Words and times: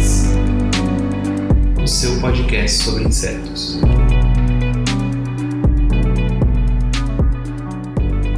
seu 1.91 2.21
podcast 2.21 2.83
sobre 2.83 3.03
insetos. 3.03 3.77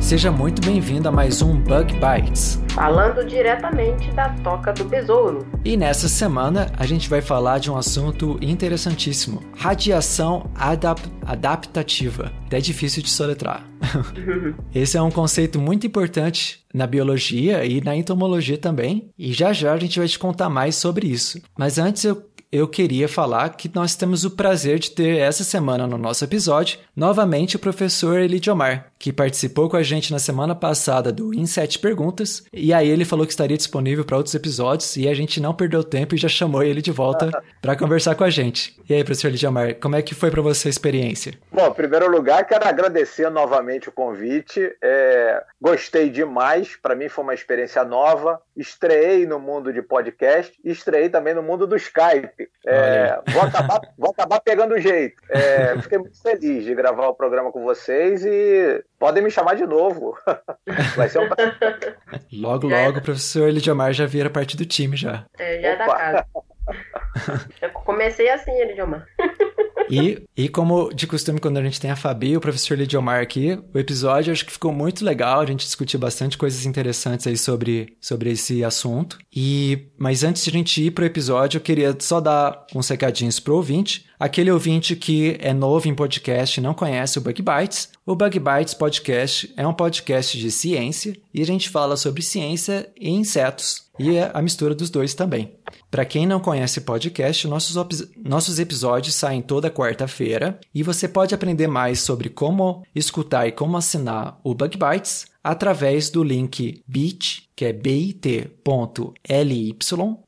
Seja 0.02 0.32
muito 0.32 0.66
bem-vindo 0.66 1.08
a 1.08 1.12
mais 1.12 1.42
um 1.44 1.60
Bug 1.60 1.94
Bites. 1.94 2.60
falando 2.70 3.24
diretamente 3.28 4.12
da 4.12 4.30
toca 4.44 4.74
do 4.74 4.84
besouro. 4.86 5.46
E 5.64 5.78
nessa 5.78 6.10
semana 6.10 6.72
a 6.78 6.86
gente 6.88 7.08
vai 7.08 7.22
falar 7.22 7.60
de 7.60 7.70
um 7.72 7.78
assunto 7.78 8.40
interessantíssimo: 8.42 9.44
radiação 9.56 10.50
adap- 10.56 11.08
adaptativa. 11.24 12.32
Até 12.48 12.60
difícil 12.60 13.04
de 13.04 13.10
soletrar. 13.12 13.64
Esse 14.74 14.98
é 14.98 15.02
um 15.02 15.12
conceito 15.12 15.60
muito 15.60 15.86
importante 15.86 16.62
na 16.74 16.88
biologia 16.88 17.64
e 17.64 17.82
na 17.82 17.96
entomologia 17.96 18.58
também, 18.58 19.10
e 19.18 19.32
já 19.32 19.54
já 19.54 19.74
a 19.74 19.78
gente 19.78 20.00
vai 20.00 20.08
te 20.08 20.18
contar 20.18 20.50
mais 20.50 20.76
sobre 20.76 21.06
isso. 21.08 21.40
Mas 21.58 21.78
antes 21.78 22.04
eu 22.04 22.16
eu 22.54 22.68
queria 22.68 23.10
falar 23.10 23.50
que 23.56 23.72
nós 23.74 23.96
temos 23.96 24.24
o 24.24 24.30
prazer 24.30 24.78
de 24.78 24.92
ter 24.92 25.18
essa 25.18 25.44
semana 25.44 25.88
no 25.88 25.98
nosso 25.98 26.24
episódio 26.24 26.78
novamente 26.96 27.56
o 27.56 27.60
professor 27.60 28.20
Elidiomar, 28.20 28.92
que 29.00 29.12
participou 29.12 29.68
com 29.68 29.76
a 29.76 29.82
gente 29.82 30.12
na 30.12 30.20
semana 30.20 30.54
passada 30.54 31.12
do 31.12 31.34
Em 31.34 31.48
Sete 31.48 31.80
Perguntas, 31.80 32.44
e 32.54 32.72
aí 32.72 32.88
ele 32.88 33.06
falou 33.06 33.26
que 33.26 33.32
estaria 33.32 33.58
disponível 33.58 34.06
para 34.06 34.18
outros 34.18 34.36
episódios 34.36 34.96
e 34.96 35.10
a 35.10 35.16
gente 35.16 35.42
não 35.42 35.56
perdeu 35.56 35.84
tempo 35.84 36.14
e 36.14 36.18
já 36.18 36.30
chamou 36.30 36.62
ele 36.62 36.80
de 36.80 36.92
volta 36.92 37.32
para 37.60 37.76
conversar 37.76 38.14
com 38.14 38.24
a 38.24 38.30
gente. 38.30 38.80
E 38.88 38.94
aí, 38.94 39.04
professor 39.04 39.30
Elidiomar, 39.30 39.76
como 39.76 39.96
é 39.96 40.04
que 40.04 40.14
foi 40.14 40.30
para 40.30 40.42
você 40.42 40.68
a 40.68 40.72
experiência? 40.72 41.34
Bom, 41.52 41.68
em 41.68 41.74
primeiro 41.74 42.08
lugar, 42.12 42.46
quero 42.46 42.68
agradecer 42.68 43.30
novamente 43.32 43.90
o 43.90 43.92
convite. 43.92 44.76
É, 44.80 45.44
gostei 45.60 46.10
demais. 46.10 46.76
Para 46.76 46.96
mim 46.96 47.10
foi 47.10 47.24
uma 47.24 47.34
experiência 47.34 47.84
nova. 47.84 48.40
Estreiei 48.56 49.26
no 49.26 49.40
mundo 49.40 49.74
de 49.74 49.82
podcast 49.82 50.54
e 50.64 50.70
estreiei 50.70 51.10
também 51.10 51.34
no 51.34 51.42
mundo 51.42 51.66
do 51.66 51.76
Skype. 51.76 52.43
É, 52.66 53.20
vou, 53.32 53.42
acabar, 53.42 53.82
vou 53.98 54.12
acabar 54.12 54.40
pegando 54.40 54.76
o 54.76 54.80
jeito. 54.80 55.22
É, 55.30 55.78
fiquei 55.82 55.98
muito 55.98 56.22
feliz 56.22 56.64
de 56.64 56.74
gravar 56.76 57.08
o 57.08 57.16
programa 57.16 57.52
com 57.52 57.64
vocês 57.64 58.26
e 58.26 58.84
podem 59.00 59.24
me 59.24 59.32
chamar 59.32 59.56
de 59.56 59.66
novo. 59.66 60.18
Vai 60.96 61.10
ser 61.10 61.20
um 61.20 61.30
prazer. 61.30 61.98
Logo, 62.32 62.72
é. 62.72 62.86
logo, 62.86 63.00
o 63.00 63.04
professor 63.04 63.48
Elidiomar 63.48 63.94
já 63.94 64.06
vira 64.06 64.30
parte 64.30 64.56
do 64.58 64.66
time 64.66 64.96
já. 64.96 65.26
É, 65.38 65.62
já 65.62 65.68
é 65.70 65.76
da 65.76 65.86
Opa. 65.86 65.98
casa. 65.98 66.26
Eu 67.62 67.70
comecei 67.72 68.30
assim, 68.30 68.52
ele 68.52 68.74
Diomar. 68.74 69.06
E, 69.90 70.24
e 70.36 70.50
como 70.50 70.94
de 70.94 71.08
costume, 71.08 71.40
quando 71.40 71.58
a 71.58 71.64
gente 71.64 71.80
tem 71.80 71.92
a 71.92 71.96
Fabi 71.96 72.32
e 72.32 72.38
o 72.38 72.42
professor 72.42 72.78
Lidiomar 72.78 73.22
aqui, 73.22 73.60
o 73.74 73.80
episódio 73.80 74.32
acho 74.32 74.46
que 74.46 74.52
ficou 74.52 74.72
muito 74.72 75.04
legal. 75.04 75.42
A 75.42 75.46
gente 75.46 75.66
discutiu 75.66 76.00
bastante 76.00 76.38
coisas 76.38 76.66
interessantes 76.66 77.28
aí 77.28 77.38
sobre, 77.38 77.96
sobre 78.00 78.32
esse 78.32 78.64
assunto. 78.64 79.18
E 79.36 79.88
Mas 79.98 80.24
antes 80.24 80.44
de 80.44 80.50
a 80.50 80.54
gente 80.54 80.84
ir 80.84 80.92
pro 80.92 81.06
episódio, 81.06 81.58
eu 81.58 81.62
queria 81.62 81.96
só 82.00 82.20
dar 82.20 82.66
uns 82.74 82.88
recadinhos 82.90 83.40
pro 83.40 83.56
ouvinte. 83.56 84.06
Aquele 84.20 84.52
ouvinte 84.52 84.96
que 84.96 85.38
é 85.40 85.54
novo 85.54 85.88
em 85.88 85.96
podcast 85.96 86.60
e 86.60 86.64
não 86.64 86.74
conhece 86.74 87.18
o 87.18 87.22
Bug 87.22 87.42
Bites, 87.42 87.90
o 88.06 88.16
Bug 88.16 88.40
Bites 88.40 88.74
Podcast 88.74 89.54
é 89.56 89.66
um 89.66 89.74
podcast 89.74 90.38
de 90.38 90.52
ciência 90.52 91.16
e 91.34 91.42
a 91.42 91.46
gente 91.46 91.70
fala 91.70 91.96
sobre 91.96 92.22
ciência 92.22 92.90
e 93.00 93.10
insetos. 93.10 93.83
E 94.00 94.20
a 94.20 94.42
mistura 94.42 94.74
dos 94.74 94.90
dois 94.90 95.14
também. 95.14 95.56
Para 95.92 96.06
quem 96.06 96.26
não 96.26 96.40
conhece 96.40 96.82
podcast, 96.82 97.48
nossos, 97.48 98.08
nossos 98.18 98.58
episódios 98.58 99.16
saem 99.16 99.42
toda 99.42 99.70
quarta-feira 99.70 100.60
e 100.74 100.82
você 100.82 101.08
pode 101.08 101.36
aprender 101.36 101.68
mais 101.68 102.00
sobre 102.00 102.30
como 102.30 102.84
escutar 102.96 103.48
e 103.48 103.52
como 103.52 103.78
assinar 103.78 104.40
o 104.44 104.56
Bug 104.56 104.78
Bites 104.78 105.28
através 105.44 106.10
do 106.10 106.24
link 106.24 106.84
bit, 106.88 107.50
que 107.56 107.66
é 107.66 107.74
bit.ly 107.74 109.78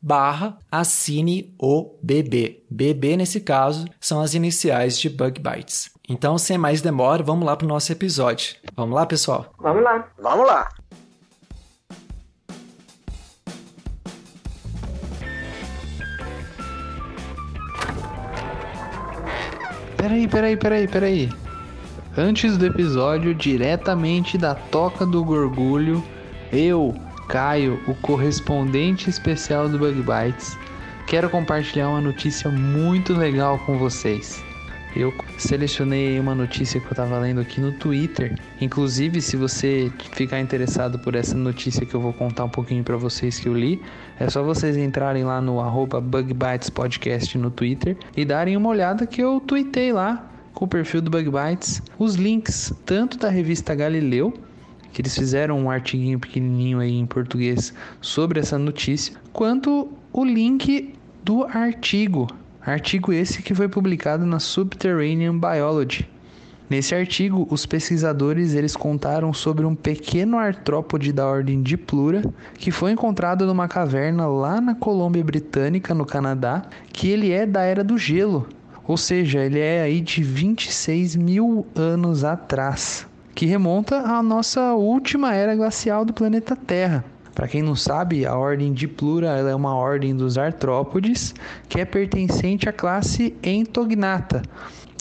barra 0.02 0.58
assine 0.72 1.56
o 1.58 1.98
BB. 2.04 2.64
BB, 2.70 3.18
nesse 3.18 3.40
caso, 3.40 3.86
são 4.00 4.22
as 4.22 4.34
iniciais 4.34 5.00
de 5.00 5.10
Bug 5.10 5.40
Bites. 5.40 5.90
Então, 6.08 6.38
sem 6.38 6.58
mais 6.58 6.82
demora, 6.82 7.24
vamos 7.24 7.46
lá 7.46 7.56
para 7.56 7.66
o 7.66 7.70
nosso 7.70 7.92
episódio. 7.92 8.56
Vamos 8.76 8.94
lá, 8.94 9.08
pessoal? 9.08 9.52
Vamos 9.58 9.84
lá. 9.84 10.08
Vamos 10.20 10.46
lá. 10.46 10.70
Peraí, 20.06 20.28
peraí, 20.28 20.56
peraí, 20.56 20.88
peraí. 20.88 21.30
Antes 22.16 22.60
do 22.60 22.66
episódio, 22.68 23.34
diretamente 23.34 24.38
da 24.38 24.54
Toca 24.54 25.04
do 25.04 25.24
Gorgulho, 25.24 26.04
eu, 26.54 26.94
Caio, 27.28 27.82
o 27.88 27.96
correspondente 27.96 29.10
especial 29.10 29.68
do 29.68 29.80
Bug 29.80 30.04
Bites, 30.04 30.56
quero 31.08 31.28
compartilhar 31.28 31.90
uma 31.90 32.02
notícia 32.02 32.52
muito 32.52 33.14
legal 33.14 33.58
com 33.66 33.80
vocês. 33.80 34.44
Eu 34.96 35.14
selecionei 35.38 36.18
uma 36.18 36.34
notícia 36.34 36.80
que 36.80 36.88
eu 36.88 36.96
tava 36.96 37.20
lendo 37.20 37.42
aqui 37.42 37.60
no 37.60 37.74
Twitter. 37.74 38.40
Inclusive, 38.62 39.22
se 39.22 39.36
você 39.36 39.92
ficar 40.14 40.40
interessado 40.40 40.98
por 40.98 41.16
essa 41.16 41.36
notícia 41.36 41.86
que 41.86 41.94
eu 41.94 42.00
vou 42.00 42.14
contar 42.14 42.46
um 42.46 42.50
pouquinho 42.50 42.82
pra 42.82 42.96
vocês 42.96 43.38
que 43.38 43.50
eu 43.50 43.54
li, 43.54 43.82
é 44.18 44.30
só 44.30 44.42
vocês 44.42 44.78
entrarem 44.78 45.26
lá 45.26 45.42
no 45.42 45.60
arroba 45.60 46.00
Bug 46.00 46.34
Bites 46.34 46.70
Podcast 46.70 47.38
no 47.38 47.52
Twitter 47.52 47.98
e 48.16 48.24
darem 48.24 48.56
uma 48.56 48.70
olhada 48.70 49.06
que 49.06 49.22
eu 49.22 49.42
tuitei 49.42 49.92
lá 49.92 50.32
com 50.54 50.64
o 50.64 50.68
perfil 50.68 51.02
do 51.02 51.12
Bug 51.12 51.30
Bites 51.30 51.82
os 52.00 52.16
links 52.16 52.74
tanto 52.86 53.18
da 53.18 53.28
revista 53.28 53.76
Galileu, 53.76 54.34
que 54.94 55.02
eles 55.02 55.14
fizeram 55.14 55.60
um 55.60 55.70
artiguinho 55.70 56.18
pequenininho 56.18 56.80
aí 56.80 56.98
em 56.98 57.06
português 57.06 57.74
sobre 58.00 58.40
essa 58.40 58.58
notícia, 58.58 59.14
quanto 59.34 59.92
o 60.14 60.24
link 60.24 60.94
do 61.22 61.44
artigo. 61.44 62.28
Artigo 62.66 63.14
esse 63.14 63.44
que 63.44 63.54
foi 63.54 63.68
publicado 63.68 64.26
na 64.26 64.40
Subterranean 64.40 65.38
Biology. 65.38 66.10
Nesse 66.68 66.96
artigo, 66.96 67.48
os 67.52 67.64
pesquisadores 67.64 68.56
eles 68.56 68.76
contaram 68.76 69.32
sobre 69.32 69.68
um 69.68 69.76
pequeno 69.76 70.40
artrópode 70.40 71.14
da 71.14 71.28
ordem 71.28 71.62
Diplura 71.62 72.24
que 72.56 72.72
foi 72.72 72.92
encontrado 72.92 73.46
numa 73.46 73.68
caverna 73.68 74.26
lá 74.28 74.60
na 74.60 74.74
Colômbia 74.74 75.24
Britânica, 75.24 75.94
no 75.94 76.08
Canadá, 76.08 76.64
que 76.92 77.08
ele 77.08 77.32
é 77.32 77.46
da 77.46 77.62
era 77.62 77.84
do 77.84 78.00
gelo, 78.00 78.50
ou 78.88 78.98
seja, 78.98 79.44
ele 79.44 79.60
é 79.60 79.84
aí 79.84 80.02
de 80.02 80.24
26 80.24 81.16
mil 81.16 81.68
anos 81.76 82.24
atrás, 82.24 83.06
que 83.36 83.46
remonta 83.46 83.98
à 83.98 84.24
nossa 84.24 84.74
última 84.74 85.36
era 85.36 85.56
glacial 85.56 86.04
do 86.04 86.14
planeta 86.14 86.56
Terra. 86.56 87.06
Para 87.36 87.50
quem 87.50 87.62
não 87.62 87.76
sabe, 87.76 88.26
a 88.26 88.34
ordem 88.34 88.72
Diplura 88.72 89.28
ela 89.28 89.52
é 89.52 89.56
uma 89.56 89.76
ordem 89.76 90.16
dos 90.16 90.38
artrópodes 90.38 91.36
que 91.68 91.82
é 91.82 91.86
pertencente 91.86 92.70
à 92.70 92.72
classe 92.72 93.36
Entognata, 93.44 94.42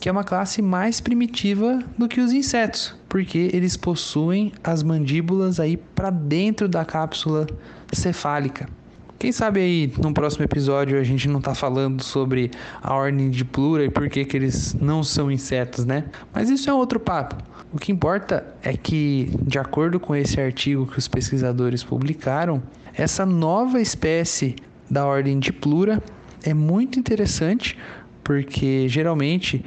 que 0.00 0.09
é 0.09 0.12
uma 0.12 0.25
classe 0.25 0.61
mais 0.61 1.00
primitiva 1.00 1.78
do 1.97 2.09
que 2.09 2.21
os 2.21 2.33
insetos, 2.33 2.95
porque 3.09 3.50
eles 3.53 3.77
possuem 3.77 4.53
as 4.65 4.83
mandíbulas 4.83 5.61
aí 5.61 5.77
para 5.77 6.11
dentro 6.11 6.69
da 6.69 6.84
cápsula 6.84 7.47
cefálica. 7.93 8.69
Quem 9.24 9.32
sabe 9.32 9.59
aí 9.59 9.92
no 10.03 10.12
próximo 10.12 10.44
episódio 10.44 11.00
a 11.00 11.03
gente 11.03 11.26
não 11.30 11.41
tá 11.41 11.54
falando 11.54 12.03
sobre 12.03 12.50
a 12.82 12.94
ordem 12.94 13.30
de 13.30 13.42
plura 13.42 13.82
e 13.82 13.88
por 13.88 14.06
que, 14.10 14.22
que 14.22 14.36
eles 14.36 14.74
não 14.74 15.03
são 15.03 15.30
insetos, 15.30 15.86
né? 15.86 16.04
Mas 16.30 16.50
isso 16.50 16.68
é 16.68 16.74
outro 16.74 17.00
papo. 17.00 17.34
O 17.72 17.78
que 17.78 17.91
importa 17.91 18.47
é 18.62 18.76
que, 18.76 19.30
de 19.41 19.59
acordo 19.59 19.98
com 19.98 20.15
esse 20.15 20.38
artigo 20.38 20.86
que 20.86 20.98
os 20.98 21.09
pesquisadores 21.09 21.82
publicaram, 21.82 22.62
essa 22.92 23.24
nova 23.24 23.80
espécie 23.80 24.56
da 24.91 25.06
ordem 25.06 25.38
de 25.38 25.54
plura 25.54 26.03
é 26.44 26.53
muito 26.53 26.98
interessante 26.98 27.78
porque 28.22 28.91
geralmente 28.91 29.65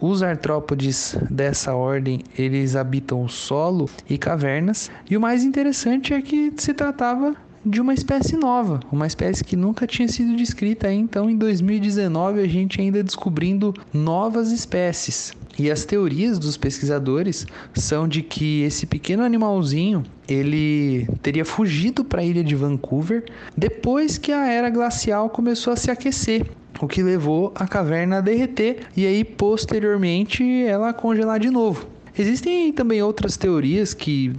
os 0.00 0.20
artrópodes 0.20 1.16
dessa 1.30 1.76
ordem, 1.76 2.22
eles 2.36 2.74
habitam 2.74 3.22
o 3.22 3.28
solo 3.28 3.88
e 4.10 4.18
cavernas, 4.18 4.90
e 5.08 5.16
o 5.16 5.20
mais 5.20 5.44
interessante 5.44 6.12
é 6.12 6.20
que 6.20 6.52
se 6.56 6.74
tratava 6.74 7.36
de 7.66 7.80
uma 7.80 7.92
espécie 7.92 8.36
nova, 8.36 8.78
uma 8.92 9.08
espécie 9.08 9.42
que 9.42 9.56
nunca 9.56 9.88
tinha 9.88 10.06
sido 10.06 10.36
descrita 10.36 10.92
então 10.92 11.28
em 11.28 11.36
2019 11.36 12.40
a 12.40 12.46
gente 12.46 12.80
ainda 12.80 13.02
descobrindo 13.02 13.74
novas 13.92 14.52
espécies. 14.52 15.32
E 15.58 15.68
as 15.68 15.84
teorias 15.84 16.38
dos 16.38 16.56
pesquisadores 16.56 17.44
são 17.74 18.06
de 18.06 18.22
que 18.22 18.62
esse 18.62 18.86
pequeno 18.86 19.24
animalzinho 19.24 20.04
ele 20.28 21.08
teria 21.22 21.44
fugido 21.44 22.04
para 22.04 22.20
a 22.20 22.24
ilha 22.24 22.44
de 22.44 22.54
Vancouver 22.54 23.24
depois 23.56 24.16
que 24.16 24.30
a 24.30 24.46
era 24.46 24.70
glacial 24.70 25.28
começou 25.28 25.72
a 25.72 25.76
se 25.76 25.90
aquecer, 25.90 26.46
o 26.80 26.86
que 26.86 27.02
levou 27.02 27.52
a 27.56 27.66
caverna 27.66 28.18
a 28.18 28.20
derreter 28.20 28.86
e 28.96 29.04
aí 29.04 29.24
posteriormente 29.24 30.44
ela 30.64 30.90
a 30.90 30.94
congelar 30.94 31.40
de 31.40 31.50
novo. 31.50 31.95
Existem 32.18 32.72
também 32.72 33.02
outras 33.02 33.36
teorias 33.36 33.92
que, 33.92 34.32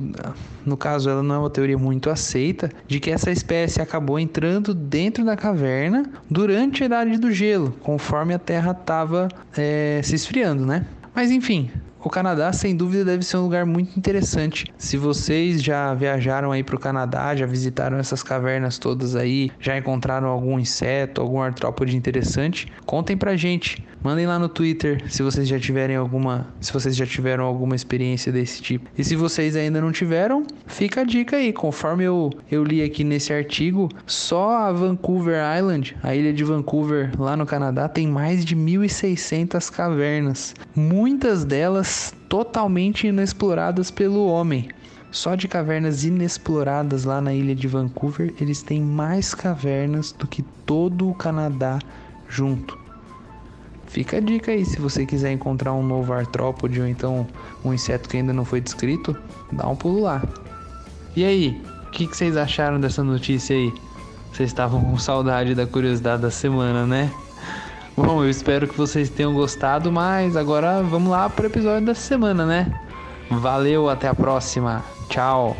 no 0.65 0.75
caso, 0.75 1.09
ela 1.09 1.21
não 1.21 1.35
é 1.35 1.37
uma 1.37 1.49
teoria 1.49 1.77
muito 1.77 2.09
aceita, 2.09 2.71
de 2.87 2.99
que 2.99 3.11
essa 3.11 3.31
espécie 3.31 3.81
acabou 3.81 4.19
entrando 4.19 4.73
dentro 4.73 5.23
da 5.23 5.35
caverna 5.35 6.09
durante 6.29 6.83
a 6.83 6.85
Idade 6.87 7.17
do 7.17 7.31
Gelo, 7.31 7.75
conforme 7.81 8.33
a 8.33 8.39
Terra 8.39 8.71
estava 8.71 9.27
é, 9.55 10.01
se 10.03 10.15
esfriando, 10.15 10.65
né? 10.65 10.87
Mas 11.13 11.31
enfim, 11.31 11.69
o 12.03 12.09
Canadá, 12.09 12.53
sem 12.53 12.75
dúvida, 12.75 13.03
deve 13.03 13.23
ser 13.23 13.37
um 13.37 13.41
lugar 13.41 13.65
muito 13.65 13.97
interessante. 13.97 14.65
Se 14.77 14.95
vocês 14.97 15.61
já 15.61 15.93
viajaram 15.93 16.51
aí 16.51 16.63
para 16.63 16.75
o 16.75 16.79
Canadá, 16.79 17.35
já 17.35 17.45
visitaram 17.45 17.97
essas 17.97 18.23
cavernas 18.23 18.77
todas 18.77 19.15
aí, 19.15 19.51
já 19.59 19.77
encontraram 19.77 20.29
algum 20.29 20.59
inseto, 20.59 21.19
algum 21.19 21.41
artrópode 21.41 21.97
interessante, 21.97 22.71
contem 22.85 23.17
pra 23.17 23.35
gente. 23.35 23.85
Mandem 24.03 24.27
lá 24.27 24.37
no 24.37 24.47
Twitter 24.47 25.03
se 25.09 25.23
vocês 25.23 25.47
já 25.47 25.59
tiverem 25.59 25.95
alguma, 25.95 26.47
se 26.61 26.71
vocês 26.71 26.95
já 26.95 27.05
tiveram 27.05 27.43
alguma 27.45 27.75
experiência 27.75 28.31
desse 28.31 28.61
tipo. 28.61 28.89
E 28.97 29.03
se 29.03 29.15
vocês 29.15 29.55
ainda 29.55 29.81
não 29.81 29.91
tiveram, 29.91 30.45
fica 30.65 31.01
a 31.01 31.03
dica 31.03 31.37
aí. 31.37 31.51
Conforme 31.51 32.03
eu, 32.03 32.31
eu 32.49 32.63
li 32.63 32.83
aqui 32.83 33.03
nesse 33.03 33.33
artigo, 33.33 33.89
só 34.05 34.57
a 34.57 34.71
Vancouver 34.71 35.41
Island, 35.57 35.97
a 36.03 36.15
ilha 36.15 36.31
de 36.31 36.43
Vancouver 36.43 37.11
lá 37.19 37.35
no 37.35 37.45
Canadá, 37.45 37.89
tem 37.89 38.07
mais 38.07 38.45
de 38.45 38.55
1.600 38.55 39.71
cavernas. 39.71 40.55
Muitas 40.75 41.43
delas 41.43 42.13
totalmente 42.29 43.07
inexploradas 43.07 43.89
pelo 43.89 44.27
homem. 44.27 44.69
Só 45.09 45.35
de 45.35 45.47
cavernas 45.47 46.03
inexploradas 46.03 47.03
lá 47.03 47.19
na 47.19 47.33
ilha 47.33 47.55
de 47.55 47.67
Vancouver, 47.67 48.33
eles 48.39 48.61
têm 48.61 48.81
mais 48.81 49.33
cavernas 49.33 50.11
do 50.11 50.27
que 50.27 50.43
todo 50.65 51.09
o 51.09 51.15
Canadá 51.15 51.79
junto. 52.29 52.86
Fica 53.87 54.17
a 54.17 54.19
dica 54.19 54.51
aí, 54.51 54.65
se 54.65 54.79
você 54.79 55.05
quiser 55.05 55.31
encontrar 55.31 55.73
um 55.73 55.81
novo 55.81 56.13
artrópode 56.13 56.79
ou 56.79 56.87
então 56.87 57.25
um 57.63 57.73
inseto 57.73 58.07
que 58.09 58.17
ainda 58.17 58.33
não 58.33 58.45
foi 58.45 58.61
descrito, 58.61 59.15
dá 59.51 59.67
um 59.67 59.75
pulo 59.75 60.01
lá. 60.01 60.21
E 61.15 61.23
aí, 61.23 61.61
o 61.87 61.91
que, 61.91 62.05
que 62.05 62.15
vocês 62.15 62.37
acharam 62.37 62.79
dessa 62.79 63.03
notícia 63.03 63.55
aí? 63.55 63.73
Vocês 64.31 64.49
estavam 64.49 64.81
com 64.81 64.97
saudade 64.97 65.55
da 65.55 65.65
curiosidade 65.65 66.21
da 66.21 66.29
semana, 66.29 66.85
né? 66.85 67.11
Bom, 67.95 68.23
eu 68.23 68.29
espero 68.29 68.67
que 68.67 68.77
vocês 68.77 69.09
tenham 69.09 69.33
gostado, 69.33 69.91
mas 69.91 70.35
agora 70.35 70.83
vamos 70.83 71.09
lá 71.09 71.27
para 71.27 71.43
o 71.43 71.47
episódio 71.47 71.87
da 71.87 71.95
semana, 71.95 72.45
né? 72.45 72.71
Valeu, 73.31 73.89
até 73.89 74.07
a 74.07 74.13
próxima. 74.13 74.83
Tchau. 75.09 75.57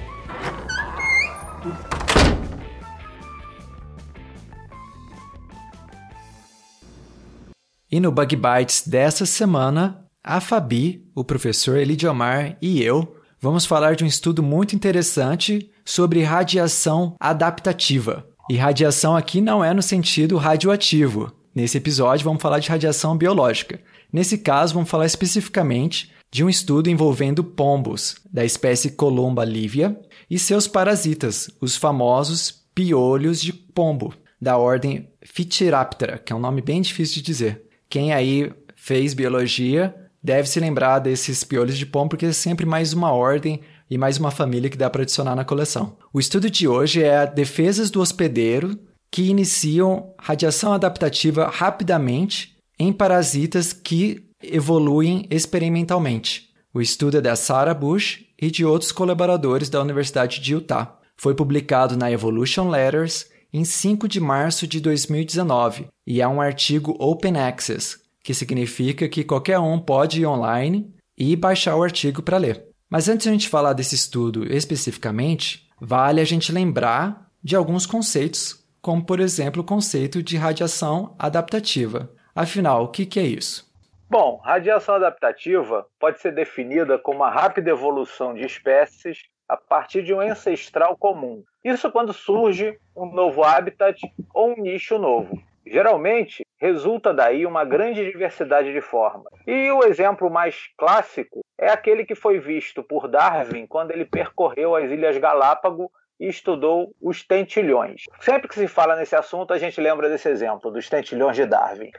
E 7.91 7.99
no 7.99 8.11
Bug 8.11 8.35
Bites 8.35 8.87
dessa 8.87 9.25
semana, 9.25 10.05
a 10.23 10.41
Fabi, 10.41 11.05
o 11.15 11.23
professor 11.23 11.77
Elidiomar 11.77 12.57
e 12.61 12.83
eu 12.83 13.15
vamos 13.39 13.65
falar 13.65 13.95
de 13.95 14.03
um 14.03 14.07
estudo 14.07 14.43
muito 14.43 14.75
interessante 14.75 15.71
sobre 15.85 16.23
radiação 16.23 17.15
adaptativa. 17.19 18.27
E 18.49 18.55
radiação 18.55 19.15
aqui 19.15 19.39
não 19.39 19.63
é 19.63 19.73
no 19.73 19.81
sentido 19.81 20.37
radioativo, 20.37 21.31
Nesse 21.57 21.79
episódio, 21.79 22.23
vamos 22.23 22.39
falar 22.39 22.59
de 22.59 22.69
radiação 22.69 23.17
biológica. 23.17 23.81
Nesse 24.13 24.37
caso, 24.37 24.75
vamos 24.75 24.91
falar 24.91 25.07
especificamente 25.07 26.13
de 26.31 26.43
um 26.43 26.49
estudo 26.49 26.87
envolvendo 26.87 27.43
pombos 27.43 28.17
da 28.31 28.45
espécie 28.45 28.91
Columba 28.91 29.43
livia 29.43 29.99
e 30.29 30.37
seus 30.37 30.67
parasitas, 30.67 31.49
os 31.59 31.75
famosos 31.75 32.51
piolhos 32.75 33.41
de 33.41 33.51
pombo, 33.51 34.13
da 34.39 34.55
ordem 34.55 35.09
Phytiraptera, 35.25 36.19
que 36.19 36.31
é 36.31 36.35
um 36.35 36.39
nome 36.39 36.61
bem 36.61 36.79
difícil 36.79 37.15
de 37.15 37.21
dizer. 37.23 37.66
Quem 37.89 38.13
aí 38.13 38.51
fez 38.75 39.13
biologia 39.13 39.95
deve 40.21 40.47
se 40.49 40.59
lembrar 40.59 40.99
desses 40.99 41.43
piolhos 41.43 41.77
de 41.77 41.85
pombo, 41.85 42.09
porque 42.09 42.25
é 42.25 42.33
sempre 42.33 42.65
mais 42.65 42.93
uma 42.93 43.11
ordem 43.11 43.61
e 43.89 43.97
mais 43.97 44.17
uma 44.17 44.31
família 44.31 44.69
que 44.69 44.77
dá 44.77 44.89
para 44.89 45.03
adicionar 45.03 45.35
na 45.35 45.45
coleção. 45.45 45.95
O 46.13 46.19
estudo 46.19 46.49
de 46.49 46.67
hoje 46.67 47.01
é 47.01 47.25
Defesas 47.25 47.89
do 47.89 48.01
Hospedeiro 48.01 48.77
que 49.09 49.29
iniciam 49.29 50.13
radiação 50.19 50.73
adaptativa 50.73 51.47
rapidamente 51.47 52.57
em 52.77 52.91
parasitas 52.91 53.71
que 53.71 54.25
evoluem 54.43 55.25
experimentalmente. 55.31 56.49
O 56.73 56.81
estudo 56.81 57.17
é 57.17 57.21
da 57.21 57.35
Sarah 57.35 57.73
Bush 57.73 58.25
e 58.39 58.51
de 58.51 58.65
outros 58.65 58.91
colaboradores 58.91 59.69
da 59.69 59.81
Universidade 59.81 60.39
de 60.41 60.53
Utah. 60.53 60.99
Foi 61.15 61.33
publicado 61.33 61.97
na 61.97 62.11
Evolution 62.11 62.69
Letters 62.69 63.27
em 63.53 63.63
5 63.63 64.07
de 64.07 64.19
março 64.19 64.67
de 64.67 64.79
2019 64.79 65.87
e 66.05 66.21
é 66.21 66.27
um 66.27 66.41
artigo 66.41 66.95
Open 66.99 67.37
Access, 67.37 67.97
que 68.23 68.33
significa 68.33 69.07
que 69.07 69.23
qualquer 69.23 69.59
um 69.59 69.79
pode 69.79 70.21
ir 70.21 70.25
online 70.25 70.93
e 71.17 71.35
baixar 71.35 71.75
o 71.75 71.83
artigo 71.83 72.21
para 72.21 72.37
ler. 72.37 72.65
Mas 72.89 73.09
antes 73.09 73.23
de 73.23 73.29
a 73.29 73.31
gente 73.33 73.49
falar 73.49 73.73
desse 73.73 73.95
estudo 73.95 74.45
especificamente, 74.51 75.67
vale 75.79 76.21
a 76.21 76.25
gente 76.25 76.51
lembrar 76.51 77.29
de 77.43 77.55
alguns 77.55 77.85
conceitos 77.85 78.67
como 78.87 79.03
por 79.03 79.19
exemplo 79.19 79.61
o 79.61 79.65
conceito 79.65 80.23
de 80.23 80.37
radiação 80.37 81.13
adaptativa. 81.19 82.09
Afinal, 82.33 82.85
o 82.85 82.87
que, 82.87 83.19
é 83.19 83.23
isso? 83.23 83.69
Bom, 84.09 84.39
radiação 84.43 84.95
adaptativa 84.95 85.85
pode 85.99 86.21
ser 86.21 86.33
definida 86.33 86.97
como 86.97 87.23
a 87.23 87.29
rápida 87.29 87.71
evolução 87.71 88.33
de 88.33 88.45
espécies 88.45 89.23
a 89.47 89.55
partir 89.55 90.03
de 90.03 90.13
um 90.13 90.19
ancestral 90.19 90.97
comum. 90.97 91.43
Isso 91.63 91.91
quando 91.91 92.13
surge 92.13 92.77
um 92.95 93.05
novo 93.05 93.43
habitat 93.43 93.99
ou 94.33 94.51
um 94.51 94.61
nicho 94.61 94.97
novo. 94.97 95.41
Geralmente, 95.65 96.45
resulta 96.57 97.13
daí 97.13 97.45
uma 97.45 97.65
grande 97.65 98.05
diversidade 98.05 98.71
de 98.71 98.81
formas. 98.81 99.31
E 99.45 99.69
o 99.71 99.83
exemplo 99.83 100.29
mais 100.29 100.69
clássico 100.77 101.41
é 101.57 101.69
aquele 101.69 102.05
que 102.05 102.15
foi 102.15 102.39
visto 102.39 102.81
por 102.81 103.07
Darwin 103.07 103.67
quando 103.67 103.91
ele 103.91 104.05
percorreu 104.05 104.75
as 104.75 104.89
Ilhas 104.89 105.17
Galápagos 105.17 105.89
e 106.19 106.27
estudou 106.27 106.93
os 107.01 107.23
tentilhões. 107.23 108.03
Sempre 108.21 108.47
que 108.47 108.55
se 108.55 108.67
fala 108.67 108.95
nesse 108.95 109.15
assunto, 109.15 109.53
a 109.53 109.57
gente 109.57 109.79
lembra 109.79 110.09
desse 110.09 110.29
exemplo, 110.29 110.71
dos 110.71 110.89
tentilhões 110.89 111.35
de 111.35 111.45
Darwin. 111.45 111.91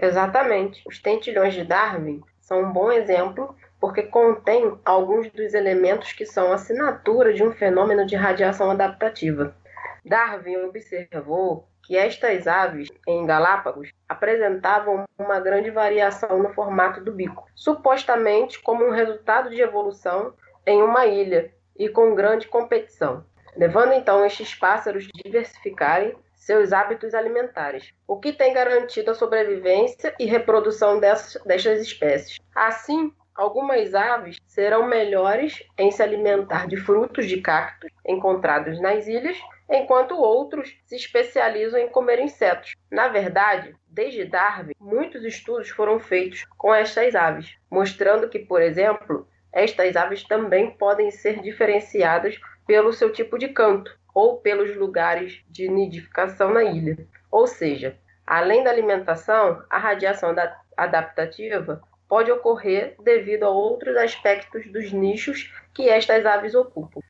Exatamente. 0.00 0.82
Os 0.86 1.00
tentilhões 1.00 1.54
de 1.54 1.64
Darwin 1.64 2.20
são 2.40 2.62
um 2.62 2.72
bom 2.72 2.92
exemplo 2.92 3.56
porque 3.80 4.02
contém 4.02 4.78
alguns 4.84 5.30
dos 5.30 5.54
elementos 5.54 6.12
que 6.12 6.26
são 6.26 6.52
assinatura 6.52 7.32
de 7.32 7.42
um 7.42 7.52
fenômeno 7.52 8.06
de 8.06 8.16
radiação 8.16 8.70
adaptativa. 8.70 9.54
Darwin 10.04 10.56
observou 10.56 11.68
que 11.82 11.96
estas 11.96 12.46
aves 12.46 12.88
em 13.06 13.24
Galápagos 13.26 13.90
apresentavam 14.08 15.04
uma 15.18 15.38
grande 15.40 15.70
variação 15.70 16.42
no 16.42 16.52
formato 16.52 17.02
do 17.02 17.12
bico, 17.12 17.46
supostamente 17.54 18.60
como 18.60 18.84
um 18.84 18.90
resultado 18.90 19.50
de 19.50 19.60
evolução 19.60 20.34
em 20.66 20.82
uma 20.82 21.06
ilha 21.06 21.52
e 21.76 21.88
com 21.88 22.14
grande 22.14 22.48
competição 22.48 23.24
levando 23.56 23.92
então 23.92 24.24
estes 24.24 24.54
pássaros 24.54 25.08
a 25.08 25.22
diversificarem 25.24 26.14
seus 26.34 26.72
hábitos 26.72 27.12
alimentares, 27.14 27.92
o 28.06 28.20
que 28.20 28.32
tem 28.32 28.52
garantido 28.52 29.10
a 29.10 29.14
sobrevivência 29.14 30.14
e 30.18 30.26
reprodução 30.26 31.00
dessas, 31.00 31.42
destas 31.42 31.80
espécies. 31.80 32.38
Assim, 32.54 33.12
algumas 33.36 33.94
aves 33.94 34.38
serão 34.46 34.86
melhores 34.86 35.62
em 35.78 35.90
se 35.90 36.02
alimentar 36.02 36.66
de 36.66 36.76
frutos 36.76 37.26
de 37.26 37.40
cactos 37.40 37.90
encontrados 38.06 38.80
nas 38.80 39.06
ilhas, 39.06 39.36
enquanto 39.68 40.16
outros 40.16 40.76
se 40.84 40.96
especializam 40.96 41.78
em 41.78 41.88
comer 41.88 42.18
insetos. 42.18 42.74
Na 42.90 43.08
verdade, 43.08 43.74
desde 43.86 44.24
Darwin, 44.24 44.72
muitos 44.80 45.24
estudos 45.24 45.68
foram 45.70 45.98
feitos 46.00 46.44
com 46.56 46.74
estas 46.74 47.14
aves, 47.14 47.54
mostrando 47.70 48.28
que, 48.28 48.38
por 48.38 48.62
exemplo, 48.62 49.28
estas 49.52 49.96
aves 49.96 50.22
também 50.24 50.70
podem 50.70 51.10
ser 51.10 51.40
diferenciadas 51.42 52.38
pelo 52.66 52.92
seu 52.92 53.12
tipo 53.12 53.38
de 53.38 53.48
canto 53.48 53.96
ou 54.14 54.38
pelos 54.38 54.74
lugares 54.76 55.42
de 55.48 55.68
nidificação 55.68 56.52
na 56.52 56.64
ilha. 56.64 56.96
Ou 57.30 57.46
seja, 57.46 57.98
além 58.26 58.64
da 58.64 58.70
alimentação, 58.70 59.62
a 59.68 59.78
radiação 59.78 60.34
adaptativa 60.76 61.82
pode 62.08 62.30
ocorrer 62.30 62.96
devido 63.02 63.44
a 63.44 63.50
outros 63.50 63.96
aspectos 63.96 64.70
dos 64.72 64.92
nichos 64.92 65.50
que 65.74 65.88
estas 65.88 66.24
aves 66.24 66.54
ocupam. 66.54 67.00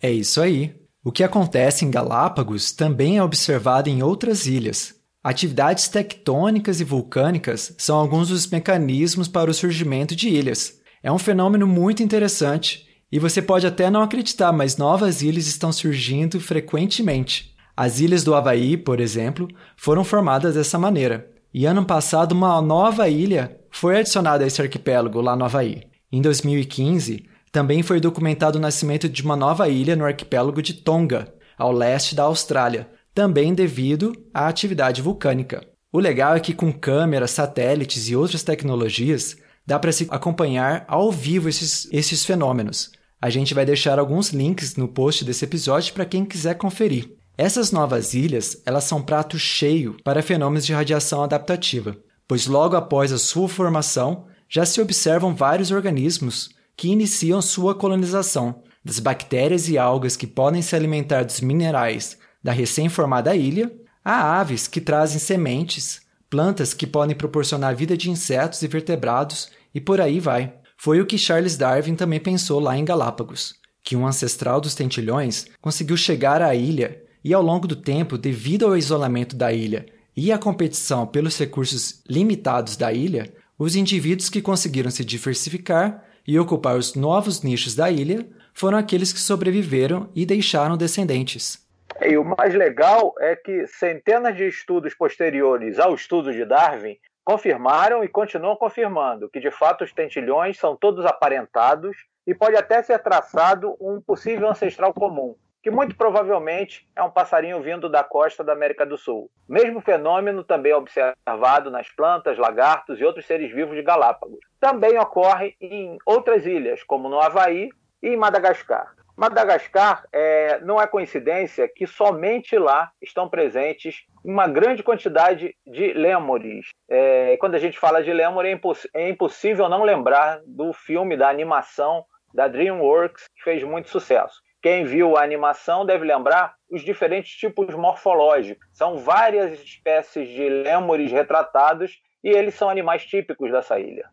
É 0.00 0.10
isso 0.10 0.40
aí. 0.40 0.74
O 1.04 1.12
que 1.12 1.24
acontece 1.24 1.84
em 1.84 1.90
Galápagos 1.90 2.72
também 2.72 3.18
é 3.18 3.22
observado 3.22 3.88
em 3.88 4.02
outras 4.02 4.46
ilhas. 4.46 4.94
Atividades 5.22 5.88
tectônicas 5.88 6.80
e 6.80 6.84
vulcânicas 6.84 7.74
são 7.78 7.98
alguns 7.98 8.28
dos 8.28 8.46
mecanismos 8.46 9.28
para 9.28 9.50
o 9.50 9.54
surgimento 9.54 10.14
de 10.14 10.28
ilhas. 10.28 10.80
É 11.02 11.10
um 11.10 11.18
fenômeno 11.18 11.66
muito 11.66 12.02
interessante 12.02 12.86
e 13.10 13.18
você 13.18 13.40
pode 13.40 13.66
até 13.66 13.90
não 13.90 14.02
acreditar, 14.02 14.52
mas 14.52 14.76
novas 14.76 15.22
ilhas 15.22 15.46
estão 15.46 15.72
surgindo 15.72 16.40
frequentemente. 16.40 17.54
As 17.76 18.00
ilhas 18.00 18.24
do 18.24 18.34
Havaí, 18.34 18.76
por 18.76 19.00
exemplo, 19.00 19.48
foram 19.76 20.04
formadas 20.04 20.54
dessa 20.54 20.78
maneira. 20.78 21.30
E 21.54 21.64
ano 21.64 21.84
passado, 21.84 22.32
uma 22.32 22.60
nova 22.60 23.08
ilha 23.08 23.57
foi 23.70 23.98
adicionada 23.98 24.44
a 24.44 24.46
esse 24.46 24.60
arquipélago 24.60 25.20
lá 25.20 25.36
no 25.36 25.44
Havaí. 25.44 25.82
Em 26.10 26.22
2015, 26.22 27.24
também 27.52 27.82
foi 27.82 28.00
documentado 28.00 28.58
o 28.58 28.60
nascimento 28.60 29.08
de 29.08 29.22
uma 29.22 29.36
nova 29.36 29.68
ilha 29.68 29.96
no 29.96 30.04
arquipélago 30.04 30.62
de 30.62 30.74
Tonga, 30.74 31.32
ao 31.56 31.72
leste 31.72 32.14
da 32.14 32.24
Austrália, 32.24 32.88
também 33.14 33.54
devido 33.54 34.12
à 34.32 34.46
atividade 34.48 35.02
vulcânica. 35.02 35.66
O 35.92 35.98
legal 35.98 36.36
é 36.36 36.40
que 36.40 36.54
com 36.54 36.72
câmeras, 36.72 37.30
satélites 37.30 38.08
e 38.08 38.16
outras 38.16 38.42
tecnologias, 38.42 39.36
dá 39.66 39.78
para 39.78 39.92
se 39.92 40.06
acompanhar 40.10 40.84
ao 40.86 41.10
vivo 41.10 41.48
esses, 41.48 41.88
esses 41.90 42.24
fenômenos. 42.24 42.90
A 43.20 43.30
gente 43.30 43.54
vai 43.54 43.66
deixar 43.66 43.98
alguns 43.98 44.30
links 44.30 44.76
no 44.76 44.86
post 44.86 45.24
desse 45.24 45.44
episódio 45.44 45.92
para 45.92 46.04
quem 46.04 46.24
quiser 46.24 46.54
conferir. 46.54 47.16
Essas 47.36 47.72
novas 47.72 48.14
ilhas, 48.14 48.62
elas 48.66 48.84
são 48.84 49.02
prato 49.02 49.38
cheio 49.38 49.96
para 50.04 50.22
fenômenos 50.22 50.66
de 50.66 50.72
radiação 50.72 51.22
adaptativa, 51.22 51.96
pois 52.28 52.46
logo 52.46 52.76
após 52.76 53.10
a 53.10 53.18
sua 53.18 53.48
formação, 53.48 54.26
já 54.48 54.66
se 54.66 54.80
observam 54.80 55.34
vários 55.34 55.70
organismos 55.70 56.50
que 56.76 56.88
iniciam 56.88 57.40
sua 57.40 57.74
colonização, 57.74 58.62
das 58.84 58.98
bactérias 58.98 59.68
e 59.68 59.76
algas 59.78 60.16
que 60.16 60.26
podem 60.26 60.62
se 60.62 60.76
alimentar 60.76 61.24
dos 61.24 61.40
minerais 61.40 62.18
da 62.42 62.52
recém-formada 62.52 63.34
ilha, 63.34 63.72
a 64.04 64.38
aves 64.38 64.68
que 64.68 64.80
trazem 64.80 65.18
sementes, 65.18 66.02
plantas 66.30 66.72
que 66.72 66.86
podem 66.86 67.16
proporcionar 67.16 67.74
vida 67.74 67.96
de 67.96 68.10
insetos 68.10 68.62
e 68.62 68.68
vertebrados 68.68 69.50
e 69.74 69.80
por 69.80 70.00
aí 70.00 70.20
vai. 70.20 70.54
Foi 70.76 71.00
o 71.00 71.06
que 71.06 71.18
Charles 71.18 71.56
Darwin 71.56 71.96
também 71.96 72.20
pensou 72.20 72.60
lá 72.60 72.78
em 72.78 72.84
Galápagos, 72.84 73.54
que 73.82 73.96
um 73.96 74.06
ancestral 74.06 74.60
dos 74.60 74.74
tentilhões 74.74 75.46
conseguiu 75.60 75.96
chegar 75.96 76.40
à 76.40 76.54
ilha 76.54 77.02
e 77.24 77.34
ao 77.34 77.42
longo 77.42 77.66
do 77.66 77.74
tempo, 77.74 78.16
devido 78.16 78.64
ao 78.64 78.76
isolamento 78.76 79.34
da 79.34 79.52
ilha 79.52 79.86
e 80.20 80.32
à 80.32 80.36
competição 80.36 81.06
pelos 81.06 81.38
recursos 81.38 82.02
limitados 82.10 82.76
da 82.76 82.92
ilha, 82.92 83.32
os 83.56 83.76
indivíduos 83.76 84.28
que 84.28 84.42
conseguiram 84.42 84.90
se 84.90 85.04
diversificar 85.04 86.04
e 86.26 86.36
ocupar 86.40 86.76
os 86.76 86.96
novos 86.96 87.44
nichos 87.44 87.76
da 87.76 87.88
ilha 87.88 88.28
foram 88.52 88.78
aqueles 88.78 89.12
que 89.12 89.20
sobreviveram 89.20 90.10
e 90.16 90.26
deixaram 90.26 90.76
descendentes. 90.76 91.64
E 92.02 92.18
o 92.18 92.24
mais 92.24 92.52
legal 92.52 93.14
é 93.20 93.36
que 93.36 93.64
centenas 93.68 94.36
de 94.36 94.48
estudos 94.48 94.92
posteriores 94.92 95.78
ao 95.78 95.94
estudo 95.94 96.32
de 96.32 96.44
Darwin 96.44 96.96
confirmaram 97.24 98.02
e 98.02 98.08
continuam 98.08 98.56
confirmando 98.56 99.30
que, 99.30 99.38
de 99.38 99.52
fato, 99.52 99.84
os 99.84 99.92
tentilhões 99.92 100.58
são 100.58 100.74
todos 100.74 101.06
aparentados 101.06 101.96
e 102.26 102.34
pode 102.34 102.56
até 102.56 102.82
ser 102.82 102.98
traçado 102.98 103.76
um 103.80 104.00
possível 104.00 104.50
ancestral 104.50 104.92
comum, 104.92 105.36
que 105.68 105.74
muito 105.74 105.94
provavelmente 105.94 106.88
é 106.96 107.02
um 107.02 107.10
passarinho 107.10 107.60
vindo 107.60 107.90
da 107.90 108.02
costa 108.02 108.42
da 108.42 108.54
América 108.54 108.86
do 108.86 108.96
Sul. 108.96 109.30
Mesmo 109.46 109.82
fenômeno 109.82 110.42
também 110.42 110.72
é 110.72 110.76
observado 110.76 111.70
nas 111.70 111.90
plantas, 111.90 112.38
lagartos 112.38 112.98
e 112.98 113.04
outros 113.04 113.26
seres 113.26 113.52
vivos 113.52 113.76
de 113.76 113.82
Galápagos. 113.82 114.38
Também 114.58 114.98
ocorre 114.98 115.54
em 115.60 115.98
outras 116.06 116.46
ilhas, 116.46 116.82
como 116.82 117.10
no 117.10 117.20
Havaí 117.20 117.68
e 118.02 118.08
em 118.08 118.16
Madagascar. 118.16 118.94
Madagascar 119.14 120.04
é, 120.10 120.58
não 120.60 120.80
é 120.80 120.86
coincidência 120.86 121.68
que 121.68 121.86
somente 121.86 122.56
lá 122.56 122.90
estão 123.02 123.28
presentes 123.28 124.06
uma 124.24 124.48
grande 124.48 124.82
quantidade 124.82 125.54
de 125.66 125.92
lêmures. 125.92 126.68
É, 126.88 127.36
quando 127.36 127.56
a 127.56 127.58
gente 127.58 127.78
fala 127.78 128.02
de 128.02 128.10
lêmure, 128.10 128.48
é, 128.48 128.52
imposs 128.52 128.88
é 128.94 129.10
impossível 129.10 129.68
não 129.68 129.82
lembrar 129.82 130.40
do 130.46 130.72
filme, 130.72 131.14
da 131.14 131.28
animação 131.28 132.06
da 132.32 132.48
DreamWorks, 132.48 133.26
que 133.36 133.42
fez 133.42 133.62
muito 133.62 133.90
sucesso. 133.90 134.40
Quem 134.68 134.84
viu 134.84 135.16
a 135.16 135.22
animação 135.22 135.86
deve 135.86 136.04
lembrar 136.04 136.54
os 136.70 136.82
diferentes 136.84 137.34
tipos 137.34 137.74
morfológicos. 137.74 138.68
São 138.70 138.98
várias 138.98 139.58
espécies 139.58 140.28
de 140.28 140.46
lêmures 140.46 141.10
retratados 141.10 142.02
e 142.22 142.28
eles 142.28 142.52
são 142.52 142.68
animais 142.68 143.02
típicos 143.02 143.50
dessa 143.50 143.80
ilha. 143.80 144.10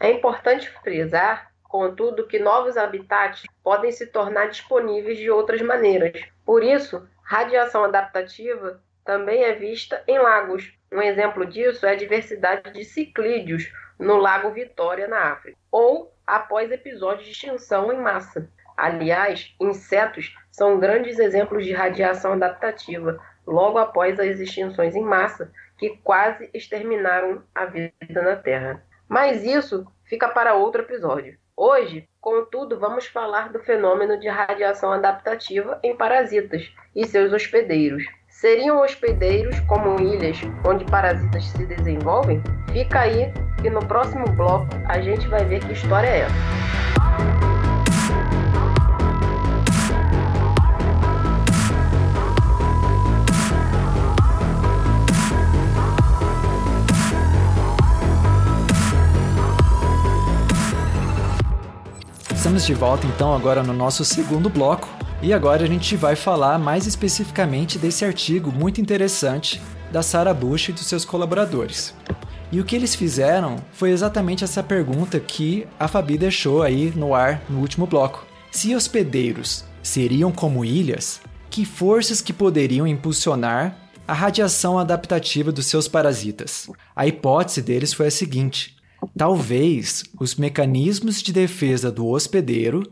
É 0.00 0.10
importante 0.10 0.68
frisar 0.82 1.48
contudo, 1.62 2.26
que 2.26 2.40
novos 2.40 2.76
habitats 2.76 3.44
podem 3.62 3.92
se 3.92 4.08
tornar 4.08 4.46
disponíveis 4.46 5.16
de 5.16 5.30
outras 5.30 5.62
maneiras. 5.62 6.24
Por 6.44 6.64
isso, 6.64 7.08
radiação 7.22 7.84
adaptativa 7.84 8.82
também 9.04 9.44
é 9.44 9.52
vista 9.52 10.02
em 10.08 10.18
lagos. 10.18 10.72
Um 10.90 11.02
exemplo 11.02 11.46
disso 11.46 11.86
é 11.86 11.92
a 11.92 11.96
diversidade 11.96 12.72
de 12.72 12.84
ciclídeos 12.84 13.72
no 13.96 14.16
Lago 14.16 14.50
Vitória, 14.50 15.06
na 15.06 15.34
África, 15.34 15.56
ou 15.70 16.12
após 16.26 16.72
episódios 16.72 17.26
de 17.26 17.30
extinção 17.30 17.92
em 17.92 18.00
massa. 18.00 18.50
Aliás, 18.76 19.54
insetos 19.60 20.34
são 20.50 20.78
grandes 20.78 21.18
exemplos 21.18 21.64
de 21.64 21.72
radiação 21.72 22.32
adaptativa 22.32 23.18
logo 23.46 23.78
após 23.78 24.18
as 24.18 24.40
extinções 24.40 24.94
em 24.96 25.02
massa 25.02 25.50
que 25.78 25.98
quase 26.02 26.48
exterminaram 26.54 27.42
a 27.54 27.66
vida 27.66 27.92
na 28.22 28.36
Terra. 28.36 28.82
Mas 29.08 29.44
isso 29.44 29.86
fica 30.04 30.28
para 30.28 30.54
outro 30.54 30.82
episódio. 30.82 31.36
Hoje, 31.56 32.08
contudo, 32.20 32.80
vamos 32.80 33.06
falar 33.06 33.52
do 33.52 33.60
fenômeno 33.60 34.18
de 34.18 34.28
radiação 34.28 34.92
adaptativa 34.92 35.78
em 35.84 35.96
parasitas 35.96 36.72
e 36.96 37.06
seus 37.06 37.32
hospedeiros. 37.32 38.04
Seriam 38.28 38.80
hospedeiros 38.80 39.60
como 39.60 40.00
ilhas 40.00 40.40
onde 40.66 40.84
parasitas 40.86 41.44
se 41.44 41.64
desenvolvem? 41.64 42.42
Fica 42.72 43.00
aí 43.00 43.32
que 43.62 43.70
no 43.70 43.86
próximo 43.86 44.24
bloco 44.32 44.66
a 44.88 45.00
gente 45.00 45.28
vai 45.28 45.44
ver 45.44 45.64
que 45.64 45.72
história 45.72 46.08
é 46.08 46.18
essa. 46.22 47.03
Estamos 62.54 62.66
de 62.66 62.74
volta 62.74 63.06
então 63.08 63.34
agora 63.34 63.64
no 63.64 63.72
nosso 63.72 64.04
segundo 64.04 64.48
bloco 64.48 64.88
e 65.20 65.32
agora 65.32 65.64
a 65.64 65.66
gente 65.66 65.96
vai 65.96 66.14
falar 66.14 66.56
mais 66.56 66.86
especificamente 66.86 67.80
desse 67.80 68.04
artigo 68.04 68.52
muito 68.52 68.80
interessante 68.80 69.60
da 69.90 70.04
Sarah 70.04 70.32
Bush 70.32 70.68
e 70.68 70.72
dos 70.72 70.86
seus 70.86 71.04
colaboradores. 71.04 71.92
E 72.52 72.60
o 72.60 72.64
que 72.64 72.76
eles 72.76 72.94
fizeram 72.94 73.56
foi 73.72 73.90
exatamente 73.90 74.44
essa 74.44 74.62
pergunta 74.62 75.18
que 75.18 75.66
a 75.80 75.88
Fabi 75.88 76.16
deixou 76.16 76.62
aí 76.62 76.92
no 76.94 77.12
ar 77.12 77.42
no 77.50 77.58
último 77.58 77.88
bloco. 77.88 78.24
Se 78.52 78.72
hospedeiros 78.72 79.64
seriam 79.82 80.30
como 80.30 80.64
ilhas, 80.64 81.20
que 81.50 81.64
forças 81.64 82.20
que 82.20 82.32
poderiam 82.32 82.86
impulsionar 82.86 83.76
a 84.06 84.12
radiação 84.12 84.78
adaptativa 84.78 85.50
dos 85.50 85.66
seus 85.66 85.88
parasitas? 85.88 86.70
A 86.94 87.04
hipótese 87.04 87.60
deles 87.60 87.92
foi 87.92 88.06
a 88.06 88.12
seguinte: 88.12 88.76
Talvez 89.16 90.04
os 90.20 90.34
mecanismos 90.34 91.22
de 91.22 91.32
defesa 91.32 91.90
do 91.90 92.06
hospedeiro 92.06 92.82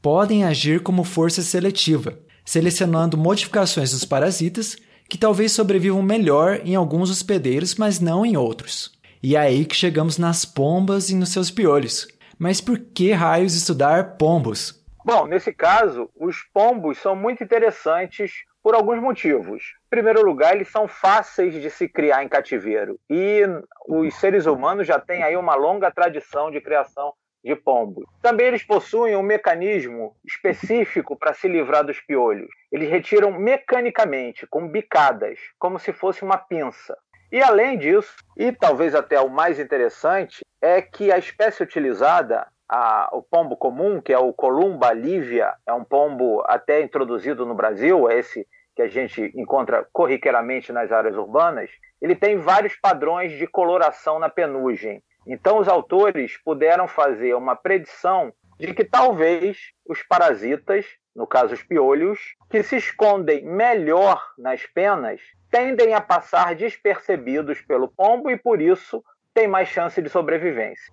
podem 0.00 0.44
agir 0.44 0.82
como 0.82 1.04
força 1.04 1.42
seletiva, 1.42 2.18
selecionando 2.44 3.16
modificações 3.16 3.92
dos 3.92 4.04
parasitas 4.04 4.76
que 5.08 5.18
talvez 5.18 5.52
sobrevivam 5.52 6.02
melhor 6.02 6.60
em 6.64 6.74
alguns 6.74 7.10
hospedeiros, 7.10 7.74
mas 7.74 8.00
não 8.00 8.24
em 8.24 8.36
outros. 8.36 8.92
E 9.22 9.36
é 9.36 9.40
aí 9.40 9.64
que 9.64 9.76
chegamos 9.76 10.18
nas 10.18 10.44
pombas 10.44 11.10
e 11.10 11.14
nos 11.14 11.28
seus 11.28 11.50
piolhos. 11.50 12.08
Mas 12.38 12.60
por 12.60 12.78
que 12.78 13.12
raios 13.12 13.54
estudar 13.54 14.16
pombos? 14.16 14.82
Bom, 15.04 15.26
nesse 15.26 15.52
caso, 15.52 16.08
os 16.18 16.38
pombos 16.52 16.98
são 16.98 17.14
muito 17.14 17.44
interessantes 17.44 18.32
por 18.62 18.74
alguns 18.74 19.00
motivos. 19.00 19.74
Em 19.86 19.90
primeiro 19.90 20.22
lugar, 20.22 20.54
eles 20.54 20.68
são 20.68 20.86
fáceis 20.86 21.54
de 21.54 21.68
se 21.68 21.88
criar 21.88 22.22
em 22.22 22.28
cativeiro 22.28 22.98
e 23.10 23.42
os 23.88 24.14
seres 24.14 24.46
humanos 24.46 24.86
já 24.86 24.98
têm 24.98 25.22
aí 25.22 25.36
uma 25.36 25.54
longa 25.54 25.90
tradição 25.90 26.50
de 26.50 26.60
criação 26.60 27.12
de 27.44 27.56
pombos. 27.56 28.04
Também 28.22 28.46
eles 28.46 28.62
possuem 28.62 29.16
um 29.16 29.22
mecanismo 29.22 30.14
específico 30.24 31.16
para 31.16 31.34
se 31.34 31.48
livrar 31.48 31.84
dos 31.84 32.00
piolhos. 32.00 32.48
Eles 32.70 32.88
retiram 32.88 33.32
mecanicamente, 33.32 34.46
com 34.46 34.68
bicadas, 34.68 35.40
como 35.58 35.78
se 35.78 35.92
fosse 35.92 36.22
uma 36.22 36.38
pinça. 36.38 36.96
E 37.32 37.42
além 37.42 37.78
disso, 37.78 38.14
e 38.36 38.52
talvez 38.52 38.94
até 38.94 39.18
o 39.18 39.28
mais 39.28 39.58
interessante, 39.58 40.44
é 40.60 40.80
que 40.80 41.10
a 41.10 41.18
espécie 41.18 41.62
utilizada 41.62 42.46
a, 42.74 43.10
o 43.12 43.22
pombo 43.22 43.54
comum, 43.54 44.00
que 44.00 44.14
é 44.14 44.18
o 44.18 44.32
Columba 44.32 44.94
livia, 44.94 45.52
é 45.66 45.74
um 45.74 45.84
pombo 45.84 46.42
até 46.46 46.80
introduzido 46.80 47.44
no 47.44 47.54
Brasil, 47.54 48.10
é 48.10 48.18
esse 48.18 48.48
que 48.74 48.80
a 48.80 48.88
gente 48.88 49.30
encontra 49.36 49.86
corriqueiramente 49.92 50.72
nas 50.72 50.90
áreas 50.90 51.14
urbanas, 51.14 51.70
ele 52.00 52.16
tem 52.16 52.38
vários 52.38 52.74
padrões 52.76 53.32
de 53.32 53.46
coloração 53.46 54.18
na 54.18 54.30
penugem. 54.30 55.02
Então, 55.26 55.58
os 55.58 55.68
autores 55.68 56.42
puderam 56.42 56.88
fazer 56.88 57.34
uma 57.34 57.54
predição 57.54 58.32
de 58.58 58.72
que 58.72 58.84
talvez 58.84 59.58
os 59.86 60.02
parasitas, 60.02 60.86
no 61.14 61.26
caso 61.26 61.52
os 61.52 61.62
piolhos, 61.62 62.18
que 62.50 62.62
se 62.62 62.76
escondem 62.76 63.44
melhor 63.44 64.24
nas 64.38 64.64
penas, 64.64 65.20
tendem 65.50 65.92
a 65.92 66.00
passar 66.00 66.54
despercebidos 66.54 67.60
pelo 67.60 67.86
pombo 67.86 68.30
e, 68.30 68.38
por 68.38 68.62
isso, 68.62 69.04
têm 69.34 69.46
mais 69.46 69.68
chance 69.68 70.00
de 70.00 70.08
sobrevivência. 70.08 70.90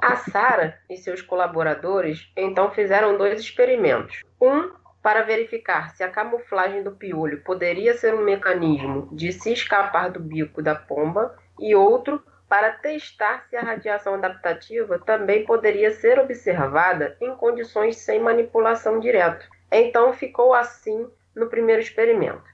A 0.00 0.16
Sara 0.16 0.78
e 0.88 0.96
seus 0.96 1.20
colaboradores 1.20 2.30
então 2.36 2.70
fizeram 2.70 3.18
dois 3.18 3.40
experimentos. 3.40 4.22
Um 4.40 4.70
para 5.02 5.22
verificar 5.22 5.90
se 5.90 6.02
a 6.02 6.10
camuflagem 6.10 6.82
do 6.82 6.92
piolho 6.92 7.42
poderia 7.42 7.94
ser 7.96 8.14
um 8.14 8.22
mecanismo 8.22 9.08
de 9.12 9.32
se 9.32 9.52
escapar 9.52 10.10
do 10.10 10.20
bico 10.20 10.62
da 10.62 10.74
pomba, 10.74 11.36
e 11.58 11.74
outro 11.74 12.22
para 12.48 12.72
testar 12.72 13.44
se 13.48 13.56
a 13.56 13.60
radiação 13.60 14.14
adaptativa 14.14 14.98
também 14.98 15.44
poderia 15.44 15.90
ser 15.90 16.18
observada 16.18 17.16
em 17.20 17.34
condições 17.34 17.96
sem 17.96 18.20
manipulação 18.20 19.00
direta. 19.00 19.44
Então 19.70 20.12
ficou 20.12 20.54
assim 20.54 21.08
no 21.34 21.48
primeiro 21.48 21.82
experimento. 21.82 22.44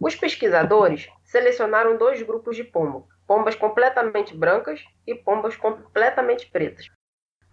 Os 0.00 0.14
pesquisadores 0.14 1.08
selecionaram 1.24 1.96
dois 1.96 2.22
grupos 2.22 2.56
de 2.56 2.64
pombo, 2.64 3.08
pombas 3.26 3.54
completamente 3.54 4.36
brancas 4.36 4.84
e 5.06 5.14
pombas 5.14 5.56
completamente 5.56 6.50
pretas. 6.50 6.90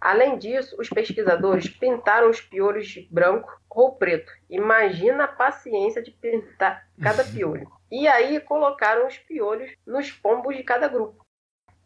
Além 0.00 0.36
disso, 0.36 0.74
os 0.80 0.88
pesquisadores 0.88 1.68
pintaram 1.68 2.28
os 2.28 2.40
piolhos 2.40 2.88
de 2.88 3.08
branco 3.08 3.48
ou 3.70 3.94
preto. 3.94 4.32
Imagina 4.50 5.24
a 5.24 5.28
paciência 5.28 6.02
de 6.02 6.10
pintar 6.10 6.88
cada 7.00 7.22
piolho. 7.22 7.70
E 7.90 8.08
aí 8.08 8.40
colocaram 8.40 9.06
os 9.06 9.16
piolhos 9.16 9.70
nos 9.86 10.10
pombos 10.10 10.56
de 10.56 10.64
cada 10.64 10.88
grupo. 10.88 11.24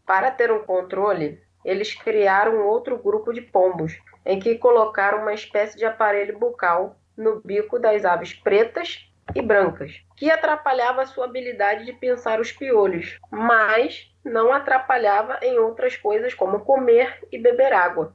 Para 0.07 0.31
ter 0.31 0.51
um 0.51 0.65
controle, 0.65 1.43
eles 1.63 1.95
criaram 1.95 2.67
outro 2.67 2.97
grupo 2.97 3.35
de 3.35 3.43
pombos, 3.43 3.99
em 4.25 4.39
que 4.39 4.57
colocaram 4.57 5.21
uma 5.21 5.35
espécie 5.35 5.77
de 5.77 5.85
aparelho 5.85 6.39
bucal 6.39 6.97
no 7.17 7.41
bico 7.41 7.79
das 7.79 8.05
aves 8.05 8.33
pretas 8.33 9.13
e 9.35 9.43
brancas, 9.43 10.03
que 10.17 10.31
atrapalhava 10.31 11.03
a 11.03 11.07
sua 11.07 11.25
habilidade 11.25 11.85
de 11.85 11.93
pensar 11.93 12.41
os 12.41 12.53
piolhos, 12.53 13.19
mas 13.31 14.11
não 14.25 14.53
atrapalhava 14.53 15.39
em 15.43 15.59
outras 15.59 15.97
coisas 15.97 16.35
como 16.35 16.61
comer 16.61 17.27
e 17.31 17.39
beber 17.39 17.73
água. 17.73 18.15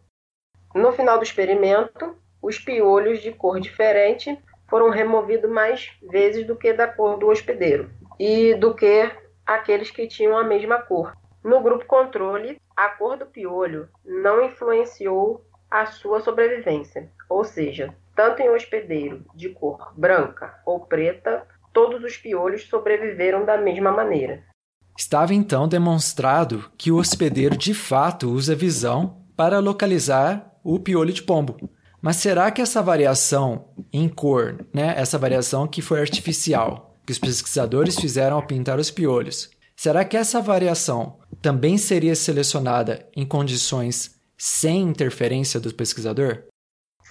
No 0.74 0.91
final 0.91 1.18
do 1.18 1.24
experimento, 1.24 2.18
os 2.41 2.58
piolhos 2.58 3.22
de 3.22 3.32
cor 3.32 3.60
diferente 3.60 4.38
foram 4.70 4.89
removidos 4.89 5.50
mais 5.50 5.91
vezes 6.10 6.48
do 6.48 6.56
que 6.56 6.74
da 6.74 6.88
cor 6.88 7.18
do 7.18 7.27
hospedeiro 7.27 7.89
e 8.18 8.56
do 8.56 8.74
que 8.74 9.12
aqueles 9.46 9.91
que 9.91 10.08
tinham 10.08 10.38
a 10.38 10.44
mesma 10.44 10.82
cor. 10.82 11.13
No 11.44 11.60
grupo 11.60 11.86
controle, 11.86 12.62
a 12.75 12.89
cor 12.89 13.18
do 13.18 13.25
piolho 13.25 13.89
não 14.06 14.46
influenciou 14.46 15.46
a 15.70 15.86
sua 15.86 16.22
sobrevivência, 16.22 17.10
ou 17.30 17.44
seja, 17.44 17.96
tanto 18.22 18.44
em 18.44 18.50
hospedeiro 18.51 19.25
de 19.34 19.50
cor 19.50 19.94
branca 19.98 20.54
ou 20.63 20.82
preta, 20.82 21.42
todos 21.74 22.04
os 22.04 22.18
piolhos 22.18 22.68
sobreviveram 22.70 23.44
da 23.44 23.58
mesma 23.58 23.92
maneira. 23.92 24.44
Estava 24.96 25.34
então 25.34 25.68
demonstrado 25.68 26.70
que 26.78 26.92
o 26.92 26.98
hospedeiro 26.98 27.58
de 27.58 27.74
fato 27.74 28.30
usa 28.30 28.54
visão 28.54 29.24
para 29.36 29.58
localizar 29.58 30.54
o 30.63 30.78
piolho 30.78 31.12
de 31.12 31.24
pombo. 31.24 31.68
Mas 32.00 32.18
será 32.18 32.51
que 32.51 32.62
essa 32.62 32.80
variação 32.84 33.70
em 33.92 34.08
cor, 34.08 34.68
né, 34.72 34.94
essa 34.96 35.18
variação 35.18 35.68
que 35.68 35.82
foi 35.82 36.00
artificial, 36.00 36.96
que 37.04 37.12
os 37.12 37.18
pesquisadores 37.18 38.00
fizeram 38.00 38.36
ao 38.36 38.46
pintar 38.46 38.78
os 38.78 38.92
piolhos, 38.92 39.50
será 39.75 40.06
que 40.06 40.16
essa 40.16 40.40
variação 40.40 41.18
também 41.42 41.75
seria 41.75 42.13
selecionada 42.13 43.04
em 43.16 43.25
condições 43.25 44.22
sem 44.38 44.84
interferência 44.84 45.60
do 45.60 45.74
pesquisador? 45.74 46.50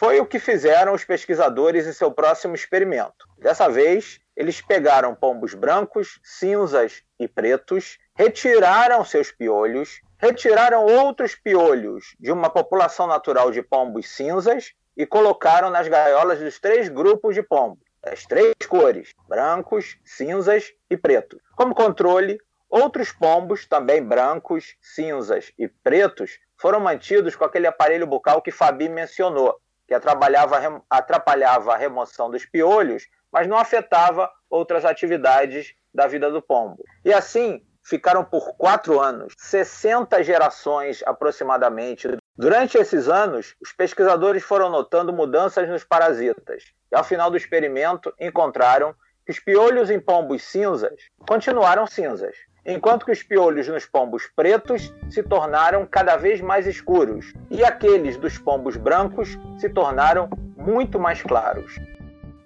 Foi 0.01 0.19
o 0.19 0.25
que 0.25 0.39
fizeram 0.39 0.95
os 0.95 1.05
pesquisadores 1.05 1.87
em 1.87 1.93
seu 1.93 2.11
próximo 2.11 2.55
experimento. 2.55 3.29
Dessa 3.37 3.69
vez, 3.69 4.19
eles 4.35 4.59
pegaram 4.63 5.15
pombos 5.15 5.53
brancos, 5.53 6.19
cinzas 6.25 7.03
e 7.19 7.29
pretos, 7.29 7.99
retiraram 8.15 9.05
seus 9.05 9.31
piolhos, 9.31 10.01
retiraram 10.17 10.87
outros 10.87 11.35
piolhos 11.35 12.17
de 12.19 12.33
uma 12.33 12.49
população 12.49 13.07
natural 13.07 13.51
de 13.51 13.61
pombos 13.61 14.09
cinzas 14.09 14.73
e 14.97 15.05
colocaram 15.05 15.69
nas 15.69 15.87
gaiolas 15.87 16.39
dos 16.39 16.59
três 16.59 16.89
grupos 16.89 17.35
de 17.35 17.43
pombos, 17.43 17.85
das 18.03 18.25
três 18.25 18.55
cores, 18.67 19.13
brancos, 19.29 19.99
cinzas 20.03 20.73
e 20.89 20.97
pretos. 20.97 21.43
Como 21.55 21.75
controle, 21.75 22.41
outros 22.71 23.13
pombos, 23.13 23.67
também 23.67 24.03
brancos, 24.03 24.77
cinzas 24.81 25.53
e 25.59 25.69
pretos, 25.69 26.39
foram 26.57 26.81
mantidos 26.81 27.37
com 27.37 27.45
aquele 27.45 27.67
aparelho 27.67 28.07
bucal 28.07 28.41
que 28.41 28.51
Fabi 28.51 28.89
mencionou, 28.89 29.61
que 29.91 29.95
atrapalhava, 29.95 30.85
atrapalhava 30.89 31.75
a 31.75 31.77
remoção 31.77 32.31
dos 32.31 32.47
piolhos, 32.47 33.09
mas 33.33 33.49
não 33.49 33.59
afetava 33.59 34.31
outras 34.49 34.85
atividades 34.85 35.75
da 35.93 36.07
vida 36.07 36.31
do 36.31 36.41
pombo. 36.41 36.85
E 37.05 37.13
assim 37.13 37.61
ficaram 37.83 38.25
por 38.25 38.55
quatro 38.57 39.01
anos, 39.01 39.35
60 39.37 40.23
gerações 40.23 41.03
aproximadamente. 41.05 42.07
Durante 42.37 42.79
esses 42.79 43.09
anos, 43.09 43.57
os 43.61 43.73
pesquisadores 43.73 44.45
foram 44.45 44.71
notando 44.71 45.13
mudanças 45.13 45.69
nos 45.69 45.83
parasitas 45.83 46.67
e, 46.93 46.95
ao 46.95 47.03
final 47.03 47.29
do 47.29 47.37
experimento, 47.37 48.15
encontraram 48.21 48.95
que 49.27 49.33
os 49.33 49.41
piolhos 49.41 49.91
em 49.91 49.99
pombos 49.99 50.45
cinzas 50.45 51.01
continuaram 51.29 51.85
cinzas, 51.85 52.37
enquanto 52.65 53.05
que 53.05 53.13
os 53.13 53.23
piolhos 53.23 53.69
nos 53.69 53.87
pombos 53.87 54.27
pretos 54.35 54.93
se 55.09 55.23
tornaram 55.23 55.87
cada 55.87 56.17
vez 56.17 56.41
mais 56.41 56.67
escuros 56.67 57.33
e 57.51 57.65
aqueles 57.65 58.17
dos 58.17 58.39
pombos 58.39 58.77
brancos 58.77 59.39
se 59.59 59.69
tornaram 59.69 60.29
muito 60.57 60.99
mais 60.99 61.23
claros. 61.23 61.79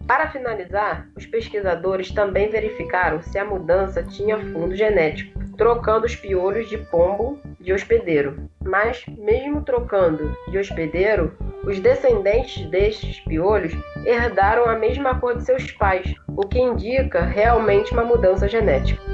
Para 0.06 0.28
finalizar, 0.28 1.08
os 1.16 1.24
pesquisadores 1.24 2.10
também 2.10 2.50
verificaram 2.50 3.22
se 3.22 3.38
a 3.38 3.44
mudança 3.44 4.02
tinha 4.02 4.38
fundo 4.38 4.76
genético, 4.76 5.40
trocando 5.56 6.04
os 6.04 6.14
piolhos 6.14 6.68
de 6.68 6.76
pombo 6.76 7.40
de 7.58 7.72
hospedeiro. 7.72 8.50
Mas, 8.62 9.02
mesmo 9.06 9.62
trocando 9.62 10.36
de 10.48 10.58
hospedeiro, 10.58 11.34
os 11.64 11.80
descendentes 11.80 12.66
destes 12.66 13.20
piolhos 13.20 13.72
herdaram 14.04 14.66
a 14.68 14.74
mesma 14.74 15.18
cor 15.18 15.38
de 15.38 15.44
seus 15.44 15.72
pais, 15.72 16.14
o 16.28 16.46
que 16.46 16.58
indica 16.58 17.22
realmente 17.22 17.92
uma 17.94 18.04
mudança 18.04 18.46
genética. 18.46 19.13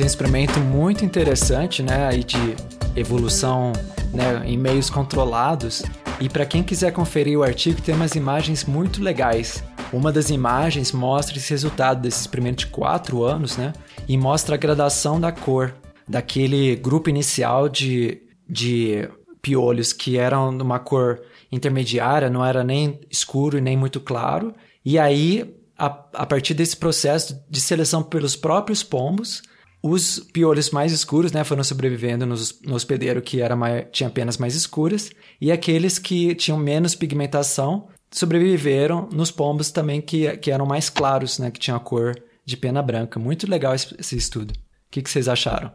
É 0.00 0.04
um 0.04 0.06
experimento 0.06 0.60
muito 0.60 1.04
interessante, 1.04 1.82
né, 1.82 2.06
aí 2.06 2.22
de 2.22 2.54
evolução 2.94 3.72
né, 4.12 4.42
em 4.46 4.56
meios 4.56 4.88
controlados. 4.88 5.82
E 6.20 6.28
para 6.28 6.46
quem 6.46 6.62
quiser 6.62 6.92
conferir 6.92 7.38
o 7.38 7.42
artigo, 7.42 7.82
tem 7.82 7.94
umas 7.94 8.14
imagens 8.14 8.64
muito 8.64 9.02
legais. 9.02 9.62
Uma 9.92 10.12
das 10.12 10.30
imagens 10.30 10.92
mostra 10.92 11.38
esse 11.38 11.50
resultado 11.50 12.00
desse 12.00 12.20
experimento 12.20 12.60
de 12.60 12.66
quatro 12.68 13.24
anos, 13.24 13.56
né? 13.56 13.72
E 14.06 14.16
mostra 14.16 14.54
a 14.54 14.58
gradação 14.58 15.20
da 15.20 15.32
cor 15.32 15.74
daquele 16.06 16.76
grupo 16.76 17.10
inicial 17.10 17.68
de, 17.68 18.22
de 18.48 19.08
piolhos 19.42 19.92
que 19.92 20.16
eram 20.16 20.56
de 20.56 20.62
uma 20.62 20.78
cor 20.78 21.20
intermediária, 21.50 22.30
não 22.30 22.44
era 22.44 22.62
nem 22.62 23.00
escuro 23.10 23.58
e 23.58 23.60
nem 23.60 23.76
muito 23.76 23.98
claro. 23.98 24.54
E 24.84 24.96
aí, 24.98 25.56
a, 25.76 25.86
a 25.86 26.26
partir 26.26 26.54
desse 26.54 26.76
processo 26.76 27.42
de 27.48 27.60
seleção 27.60 28.02
pelos 28.02 28.36
próprios 28.36 28.82
pombos, 28.82 29.42
os 29.82 30.18
piolhos 30.18 30.70
mais 30.70 30.92
escuros 30.92 31.32
né, 31.32 31.44
foram 31.44 31.62
sobrevivendo 31.62 32.26
no, 32.26 32.34
no 32.64 32.74
hospedeiro 32.74 33.22
que 33.22 33.40
era 33.40 33.54
mais, 33.54 33.86
tinha 33.92 34.10
penas 34.10 34.36
mais 34.36 34.54
escuras, 34.54 35.10
e 35.40 35.52
aqueles 35.52 35.98
que 35.98 36.34
tinham 36.34 36.58
menos 36.58 36.94
pigmentação 36.94 37.88
sobreviveram 38.10 39.08
nos 39.12 39.30
pombos 39.30 39.70
também 39.70 40.00
que, 40.00 40.36
que 40.38 40.50
eram 40.50 40.66
mais 40.66 40.90
claros, 40.90 41.38
né, 41.38 41.50
que 41.50 41.60
tinham 41.60 41.76
a 41.76 41.80
cor 41.80 42.14
de 42.44 42.56
pena 42.56 42.82
branca. 42.82 43.20
Muito 43.20 43.48
legal 43.48 43.74
esse, 43.74 43.94
esse 43.98 44.16
estudo. 44.16 44.52
O 44.52 44.90
que, 44.90 45.02
que 45.02 45.10
vocês 45.10 45.28
acharam? 45.28 45.72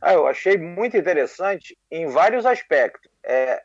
Ah, 0.00 0.14
eu 0.14 0.26
achei 0.26 0.56
muito 0.56 0.96
interessante 0.96 1.76
em 1.90 2.08
vários 2.08 2.44
aspectos. 2.46 3.10
É, 3.24 3.62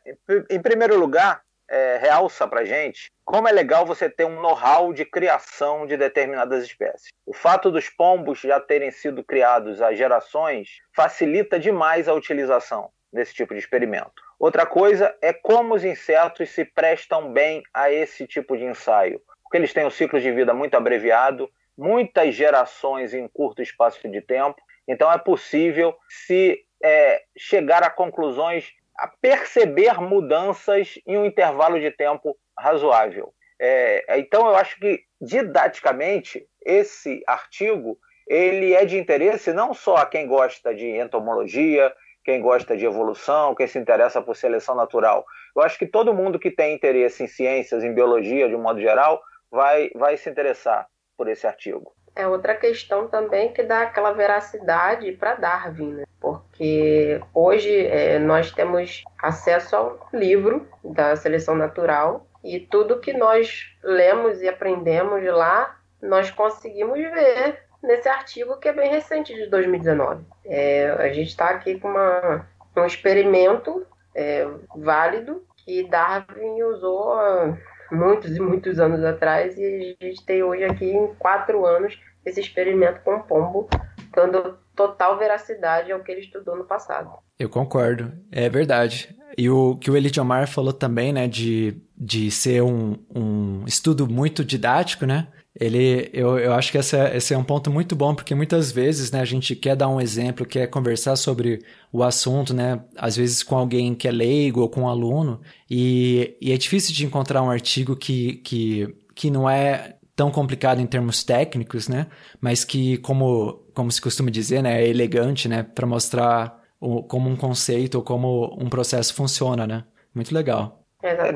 em 0.50 0.60
primeiro 0.60 0.98
lugar, 0.98 1.40
é, 1.68 1.98
realça 1.98 2.46
para 2.46 2.64
gente 2.64 3.10
como 3.24 3.48
é 3.48 3.52
legal 3.52 3.84
você 3.84 4.08
ter 4.08 4.24
um 4.24 4.40
know-how 4.40 4.92
de 4.92 5.04
criação 5.04 5.84
de 5.84 5.96
determinadas 5.96 6.64
espécies. 6.64 7.10
O 7.26 7.34
fato 7.34 7.72
dos 7.72 7.90
pombos 7.90 8.38
já 8.38 8.60
terem 8.60 8.92
sido 8.92 9.24
criados 9.24 9.82
há 9.82 9.92
gerações 9.92 10.80
facilita 10.94 11.58
demais 11.58 12.06
a 12.08 12.14
utilização 12.14 12.88
desse 13.12 13.34
tipo 13.34 13.52
de 13.52 13.58
experimento. 13.58 14.12
Outra 14.38 14.64
coisa 14.64 15.16
é 15.20 15.32
como 15.32 15.74
os 15.74 15.84
insetos 15.84 16.50
se 16.50 16.64
prestam 16.64 17.32
bem 17.32 17.64
a 17.74 17.90
esse 17.90 18.28
tipo 18.28 18.56
de 18.56 18.64
ensaio, 18.64 19.20
porque 19.42 19.56
eles 19.56 19.72
têm 19.72 19.84
um 19.84 19.90
ciclo 19.90 20.20
de 20.20 20.30
vida 20.30 20.54
muito 20.54 20.76
abreviado, 20.76 21.50
muitas 21.76 22.32
gerações 22.32 23.12
em 23.12 23.26
curto 23.26 23.60
espaço 23.60 24.08
de 24.08 24.20
tempo, 24.20 24.56
então 24.86 25.10
é 25.10 25.18
possível 25.18 25.96
se 26.08 26.64
é, 26.80 27.24
chegar 27.36 27.82
a 27.82 27.90
conclusões 27.90 28.72
a 28.98 29.08
perceber 29.20 30.00
mudanças 30.00 30.98
em 31.06 31.16
um 31.16 31.24
intervalo 31.24 31.78
de 31.80 31.90
tempo 31.90 32.36
razoável. 32.58 33.32
É, 33.60 34.18
então, 34.18 34.46
eu 34.48 34.56
acho 34.56 34.78
que 34.78 35.00
didaticamente 35.20 36.46
esse 36.64 37.22
artigo 37.26 37.98
ele 38.26 38.74
é 38.74 38.84
de 38.84 38.98
interesse 38.98 39.52
não 39.52 39.72
só 39.72 39.96
a 39.96 40.06
quem 40.06 40.26
gosta 40.26 40.74
de 40.74 40.86
entomologia, 40.86 41.94
quem 42.24 42.40
gosta 42.40 42.76
de 42.76 42.84
evolução, 42.84 43.54
quem 43.54 43.68
se 43.68 43.78
interessa 43.78 44.20
por 44.20 44.36
seleção 44.36 44.74
natural. 44.74 45.24
Eu 45.54 45.62
acho 45.62 45.78
que 45.78 45.86
todo 45.86 46.12
mundo 46.12 46.38
que 46.38 46.50
tem 46.50 46.74
interesse 46.74 47.22
em 47.22 47.28
ciências, 47.28 47.84
em 47.84 47.94
biologia, 47.94 48.48
de 48.48 48.56
um 48.56 48.62
modo 48.62 48.80
geral, 48.80 49.22
vai, 49.50 49.90
vai 49.94 50.16
se 50.16 50.28
interessar 50.28 50.88
por 51.16 51.28
esse 51.28 51.46
artigo. 51.46 51.94
É 52.16 52.26
outra 52.26 52.54
questão 52.54 53.06
também 53.06 53.52
que 53.52 53.62
dá 53.62 53.82
aquela 53.82 54.12
veracidade 54.12 55.12
para 55.12 55.34
Darwin, 55.34 55.92
né? 55.92 56.04
porque 56.18 57.20
hoje 57.32 57.86
é, 57.86 58.18
nós 58.18 58.50
temos 58.50 59.04
acesso 59.22 59.76
ao 59.76 60.08
livro 60.12 60.66
da 60.82 61.14
seleção 61.14 61.54
natural 61.54 62.26
e 62.42 62.58
tudo 62.58 63.00
que 63.00 63.12
nós 63.12 63.72
lemos 63.82 64.40
e 64.40 64.48
aprendemos 64.48 65.20
de 65.20 65.30
lá, 65.30 65.78
nós 66.02 66.30
conseguimos 66.30 66.98
ver 66.98 67.60
nesse 67.82 68.08
artigo 68.08 68.56
que 68.58 68.68
é 68.68 68.72
bem 68.72 68.90
recente, 68.90 69.34
de 69.34 69.46
2019. 69.48 70.24
É, 70.44 70.90
a 70.98 71.08
gente 71.12 71.28
está 71.28 71.50
aqui 71.50 71.78
com 71.78 71.88
uma, 71.88 72.48
um 72.76 72.84
experimento 72.84 73.86
é, 74.14 74.48
válido 74.74 75.44
que 75.58 75.84
Darwin 75.84 76.62
usou 76.62 77.12
há 77.12 77.56
muitos 77.90 78.36
e 78.36 78.40
muitos 78.40 78.78
anos 78.78 79.04
atrás 79.04 79.56
e 79.58 79.96
a 80.00 80.04
gente 80.04 80.24
tem 80.24 80.42
hoje 80.42 80.64
aqui 80.64 80.84
em 80.84 81.14
quatro 81.18 81.64
anos 81.64 81.98
esse 82.24 82.40
experimento 82.40 83.00
com 83.02 83.20
pombo 83.22 83.68
dando 84.14 84.58
total 84.74 85.18
veracidade 85.18 85.92
ao 85.92 86.00
que 86.00 86.10
ele 86.10 86.20
estudou 86.20 86.56
no 86.56 86.64
passado. 86.64 87.10
Eu 87.38 87.48
concordo, 87.48 88.12
é 88.32 88.48
verdade. 88.48 89.14
E 89.36 89.50
o 89.50 89.76
que 89.76 89.90
o 89.90 89.96
Elidiomar 89.96 90.48
falou 90.48 90.72
também, 90.72 91.12
né, 91.12 91.28
de, 91.28 91.76
de 91.96 92.30
ser 92.30 92.62
um, 92.62 92.96
um 93.14 93.64
estudo 93.66 94.08
muito 94.08 94.44
didático, 94.44 95.04
né? 95.04 95.28
Ele, 95.58 96.10
eu, 96.12 96.38
eu 96.38 96.52
acho 96.52 96.70
que 96.70 96.76
essa, 96.76 97.16
esse 97.16 97.32
é 97.32 97.38
um 97.38 97.44
ponto 97.44 97.70
muito 97.70 97.96
bom, 97.96 98.14
porque 98.14 98.34
muitas 98.34 98.70
vezes, 98.70 99.10
né, 99.10 99.20
a 99.20 99.24
gente 99.24 99.56
quer 99.56 99.74
dar 99.74 99.88
um 99.88 100.00
exemplo, 100.00 100.44
quer 100.44 100.66
conversar 100.66 101.16
sobre 101.16 101.64
o 101.90 102.02
assunto, 102.02 102.52
né, 102.52 102.84
às 102.96 103.16
vezes 103.16 103.42
com 103.42 103.56
alguém 103.56 103.94
que 103.94 104.06
é 104.06 104.10
leigo 104.10 104.60
ou 104.60 104.68
com 104.68 104.82
um 104.82 104.88
aluno, 104.88 105.40
e, 105.70 106.36
e 106.40 106.52
é 106.52 106.56
difícil 106.58 106.94
de 106.94 107.06
encontrar 107.06 107.42
um 107.42 107.50
artigo 107.50 107.96
que, 107.96 108.34
que, 108.44 108.94
que 109.14 109.30
não 109.30 109.48
é 109.48 109.96
tão 110.14 110.30
complicado 110.30 110.80
em 110.80 110.86
termos 110.86 111.24
técnicos, 111.24 111.88
né, 111.88 112.06
mas 112.38 112.62
que, 112.62 112.98
como, 112.98 113.64
como 113.74 113.90
se 113.90 114.00
costuma 114.00 114.30
dizer, 114.30 114.62
né, 114.62 114.82
é 114.82 114.88
elegante, 114.88 115.48
né, 115.48 115.62
para 115.62 115.86
mostrar 115.86 116.62
o, 116.78 117.02
como 117.02 117.30
um 117.30 117.36
conceito 117.36 117.94
ou 117.94 118.02
como 118.02 118.54
um 118.60 118.68
processo 118.68 119.14
funciona, 119.14 119.66
né. 119.66 119.84
Muito 120.14 120.34
legal. 120.34 120.82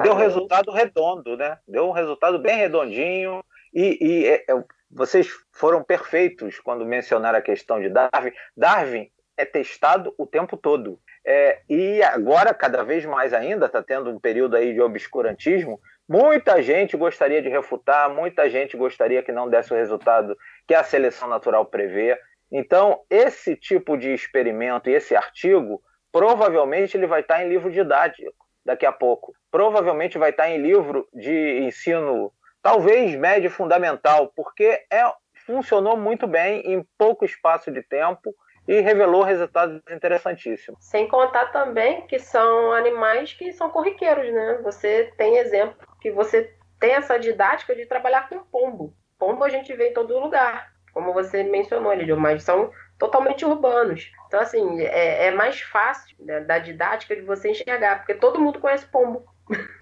Deu 0.02 0.14
um 0.14 0.16
resultado 0.16 0.72
redondo, 0.72 1.36
né? 1.36 1.58
Deu 1.68 1.88
um 1.88 1.92
resultado 1.92 2.38
bem 2.38 2.56
redondinho, 2.56 3.42
e, 3.72 3.98
e 4.00 4.26
é, 4.26 4.44
é, 4.48 4.64
vocês 4.90 5.28
foram 5.52 5.82
perfeitos 5.82 6.58
quando 6.58 6.84
mencionaram 6.84 7.38
a 7.38 7.42
questão 7.42 7.80
de 7.80 7.88
Darwin. 7.88 8.32
Darwin 8.56 9.10
é 9.36 9.44
testado 9.44 10.14
o 10.18 10.26
tempo 10.26 10.56
todo. 10.56 10.98
É, 11.24 11.60
e 11.68 12.02
agora, 12.02 12.52
cada 12.52 12.82
vez 12.82 13.04
mais 13.04 13.32
ainda, 13.32 13.66
está 13.66 13.82
tendo 13.82 14.10
um 14.10 14.18
período 14.18 14.56
aí 14.56 14.72
de 14.72 14.80
obscurantismo. 14.80 15.80
Muita 16.08 16.60
gente 16.60 16.96
gostaria 16.96 17.40
de 17.40 17.48
refutar, 17.48 18.10
muita 18.10 18.50
gente 18.50 18.76
gostaria 18.76 19.22
que 19.22 19.30
não 19.30 19.48
desse 19.48 19.72
o 19.72 19.76
resultado 19.76 20.36
que 20.66 20.74
a 20.74 20.82
seleção 20.82 21.28
natural 21.28 21.64
prevê. 21.66 22.18
Então, 22.50 23.00
esse 23.08 23.54
tipo 23.54 23.96
de 23.96 24.12
experimento 24.12 24.90
e 24.90 24.94
esse 24.94 25.14
artigo, 25.14 25.80
provavelmente 26.10 26.96
ele 26.96 27.06
vai 27.06 27.20
estar 27.20 27.44
em 27.44 27.48
livro 27.48 27.70
didático 27.70 28.32
daqui 28.64 28.84
a 28.84 28.92
pouco. 28.92 29.32
Provavelmente 29.50 30.18
vai 30.18 30.30
estar 30.30 30.50
em 30.50 30.58
livro 30.58 31.08
de 31.14 31.60
ensino 31.60 32.32
talvez 32.62 33.14
médio 33.16 33.50
fundamental, 33.50 34.32
porque 34.34 34.84
é, 34.90 35.10
funcionou 35.46 35.96
muito 35.96 36.26
bem 36.26 36.60
em 36.60 36.86
pouco 36.96 37.24
espaço 37.24 37.70
de 37.70 37.82
tempo 37.82 38.34
e 38.68 38.80
revelou 38.80 39.22
resultados 39.22 39.80
interessantíssimos. 39.90 40.84
Sem 40.84 41.08
contar 41.08 41.46
também 41.46 42.06
que 42.06 42.18
são 42.18 42.72
animais 42.72 43.32
que 43.32 43.52
são 43.52 43.70
corriqueiros, 43.70 44.32
né? 44.32 44.60
Você 44.62 45.12
tem 45.16 45.38
exemplo 45.38 45.76
que 46.00 46.10
você 46.10 46.54
tem 46.78 46.92
essa 46.92 47.18
didática 47.18 47.74
de 47.74 47.86
trabalhar 47.86 48.28
com 48.28 48.38
pombo. 48.38 48.94
Pombo 49.18 49.44
a 49.44 49.48
gente 49.48 49.74
vê 49.74 49.90
em 49.90 49.92
todo 49.92 50.18
lugar, 50.18 50.72
como 50.92 51.12
você 51.12 51.42
mencionou 51.42 51.90
ali, 51.90 52.12
mas 52.14 52.42
são 52.42 52.70
totalmente 52.98 53.44
urbanos. 53.44 54.10
Então, 54.26 54.40
assim, 54.40 54.80
é, 54.80 55.26
é 55.26 55.30
mais 55.30 55.60
fácil 55.60 56.16
né, 56.20 56.40
da 56.40 56.58
didática 56.58 57.16
de 57.16 57.22
você 57.22 57.50
enxergar, 57.50 57.98
porque 57.98 58.14
todo 58.14 58.40
mundo 58.40 58.60
conhece 58.60 58.86
pombo. 58.86 59.24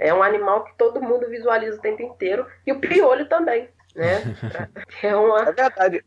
É 0.00 0.14
um 0.14 0.22
animal 0.22 0.64
que 0.64 0.74
todo 0.78 1.02
mundo 1.02 1.28
visualiza 1.28 1.76
o 1.76 1.80
tempo 1.80 2.02
inteiro. 2.02 2.46
E 2.66 2.72
o 2.72 2.80
piolho 2.80 3.28
também, 3.28 3.68
né? 3.94 4.22
é, 5.02 5.14
uma... 5.14 5.42
é 5.42 5.52
verdade. 5.52 6.04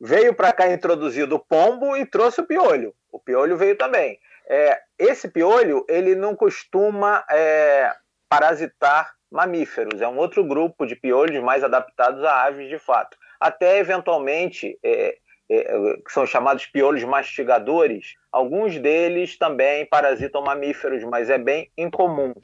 Veio 0.00 0.32
para 0.32 0.52
cá 0.52 0.72
introduzido 0.72 1.36
o 1.36 1.38
pombo 1.38 1.94
e 1.94 2.06
trouxe 2.06 2.40
o 2.40 2.46
piolho. 2.46 2.94
O 3.12 3.20
piolho 3.20 3.58
veio 3.58 3.76
também. 3.76 4.18
É, 4.48 4.80
esse 4.98 5.28
piolho, 5.28 5.84
ele 5.86 6.14
não 6.14 6.34
costuma 6.34 7.22
é, 7.30 7.92
parasitar 8.30 9.12
mamíferos. 9.30 10.00
É 10.00 10.08
um 10.08 10.16
outro 10.16 10.42
grupo 10.42 10.86
de 10.86 10.96
piolhos 10.96 11.42
mais 11.44 11.62
adaptados 11.62 12.24
a 12.24 12.44
aves 12.44 12.66
de 12.70 12.78
fato. 12.78 13.14
Até 13.38 13.78
eventualmente 13.78 14.78
é, 14.82 15.18
que 15.48 16.12
são 16.12 16.26
chamados 16.26 16.66
piolhos 16.66 17.02
mastigadores, 17.04 18.14
alguns 18.30 18.78
deles 18.78 19.38
também 19.38 19.86
parasitam 19.86 20.42
mamíferos, 20.42 21.02
mas 21.04 21.30
é 21.30 21.38
bem 21.38 21.70
incomum. 21.76 22.34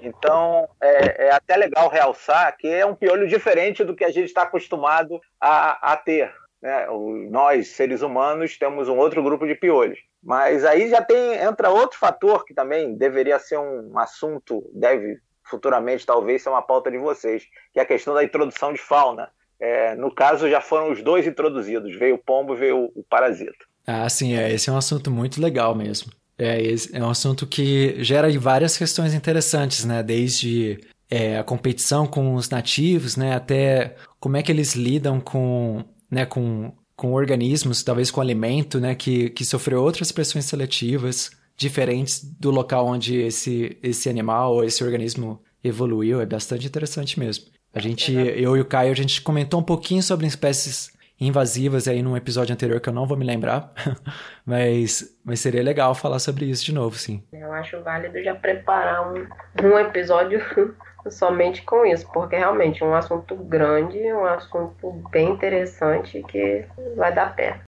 Então, 0.00 0.68
é, 0.80 1.26
é 1.26 1.30
até 1.32 1.56
legal 1.56 1.88
realçar 1.88 2.56
que 2.56 2.68
é 2.68 2.86
um 2.86 2.94
piolho 2.94 3.26
diferente 3.26 3.82
do 3.82 3.96
que 3.96 4.04
a 4.04 4.10
gente 4.10 4.26
está 4.26 4.42
acostumado 4.42 5.20
a, 5.40 5.92
a 5.92 5.96
ter. 5.96 6.32
Né? 6.62 6.86
Nós, 7.28 7.68
seres 7.68 8.02
humanos, 8.02 8.56
temos 8.56 8.88
um 8.88 8.96
outro 8.96 9.22
grupo 9.22 9.46
de 9.46 9.56
piolhos. 9.56 9.98
Mas 10.22 10.64
aí 10.64 10.88
já 10.88 11.02
tem 11.02 11.34
entra 11.34 11.70
outro 11.70 11.98
fator 11.98 12.44
que 12.44 12.54
também 12.54 12.94
deveria 12.94 13.40
ser 13.40 13.58
um 13.58 13.98
assunto, 13.98 14.62
deve 14.72 15.18
futuramente 15.42 16.06
talvez 16.06 16.42
ser 16.42 16.48
uma 16.48 16.62
pauta 16.62 16.90
de 16.90 16.98
vocês, 16.98 17.44
que 17.72 17.80
é 17.80 17.82
a 17.82 17.86
questão 17.86 18.14
da 18.14 18.22
introdução 18.22 18.72
de 18.72 18.80
fauna. 18.80 19.28
É, 19.62 19.94
no 19.94 20.12
caso, 20.12 20.50
já 20.50 20.60
foram 20.60 20.90
os 20.90 21.00
dois 21.04 21.24
introduzidos, 21.24 21.94
veio 21.94 22.16
o 22.16 22.18
pombo 22.18 22.52
veio 22.52 22.90
o 22.96 23.04
parasita. 23.08 23.64
Ah, 23.86 24.08
sim, 24.08 24.34
é, 24.34 24.52
esse 24.52 24.68
é 24.68 24.72
um 24.72 24.76
assunto 24.76 25.08
muito 25.08 25.40
legal 25.40 25.72
mesmo. 25.72 26.10
É, 26.36 26.60
é 26.92 27.00
um 27.00 27.10
assunto 27.10 27.46
que 27.46 28.02
gera 28.02 28.28
várias 28.40 28.76
questões 28.76 29.14
interessantes, 29.14 29.84
né? 29.84 30.02
Desde 30.02 30.80
é, 31.08 31.38
a 31.38 31.44
competição 31.44 32.08
com 32.08 32.34
os 32.34 32.50
nativos, 32.50 33.16
né? 33.16 33.36
Até 33.36 33.94
como 34.18 34.36
é 34.36 34.42
que 34.42 34.50
eles 34.50 34.74
lidam 34.74 35.20
com, 35.20 35.84
né? 36.10 36.26
com, 36.26 36.72
com 36.96 37.12
organismos, 37.12 37.84
talvez 37.84 38.10
com 38.10 38.20
alimento, 38.20 38.80
né? 38.80 38.96
Que, 38.96 39.30
que 39.30 39.44
sofreu 39.44 39.80
outras 39.80 40.10
pressões 40.10 40.44
seletivas 40.44 41.30
diferentes 41.56 42.20
do 42.24 42.50
local 42.50 42.88
onde 42.88 43.16
esse, 43.16 43.78
esse 43.80 44.08
animal 44.08 44.54
ou 44.54 44.64
esse 44.64 44.82
organismo 44.82 45.40
evoluiu. 45.62 46.20
É 46.20 46.26
bastante 46.26 46.66
interessante 46.66 47.20
mesmo. 47.20 47.51
A 47.74 47.80
gente, 47.80 48.12
eu 48.12 48.56
e 48.56 48.60
o 48.60 48.64
Caio, 48.64 48.92
a 48.92 48.96
gente 48.96 49.22
comentou 49.22 49.60
um 49.60 49.62
pouquinho 49.62 50.02
sobre 50.02 50.26
espécies 50.26 50.92
invasivas 51.18 51.86
aí 51.86 52.02
num 52.02 52.16
episódio 52.16 52.52
anterior 52.52 52.80
que 52.80 52.88
eu 52.88 52.92
não 52.92 53.06
vou 53.06 53.16
me 53.16 53.24
lembrar, 53.24 53.72
mas, 54.44 55.16
mas 55.24 55.40
seria 55.40 55.62
legal 55.62 55.94
falar 55.94 56.18
sobre 56.18 56.46
isso 56.46 56.64
de 56.64 56.74
novo, 56.74 56.96
sim. 56.96 57.22
Eu 57.32 57.52
acho 57.52 57.80
válido 57.82 58.22
já 58.22 58.34
preparar 58.34 59.12
um, 59.12 59.26
um 59.64 59.78
episódio 59.78 60.40
somente 61.10 61.62
com 61.62 61.86
isso, 61.86 62.10
porque 62.12 62.36
realmente 62.36 62.82
é 62.82 62.86
um 62.86 62.94
assunto 62.94 63.36
grande, 63.36 63.98
um 64.12 64.24
assunto 64.24 64.92
bem 65.10 65.30
interessante 65.30 66.22
que 66.24 66.64
vai 66.96 67.14
dar 67.14 67.34
pé. 67.34 67.60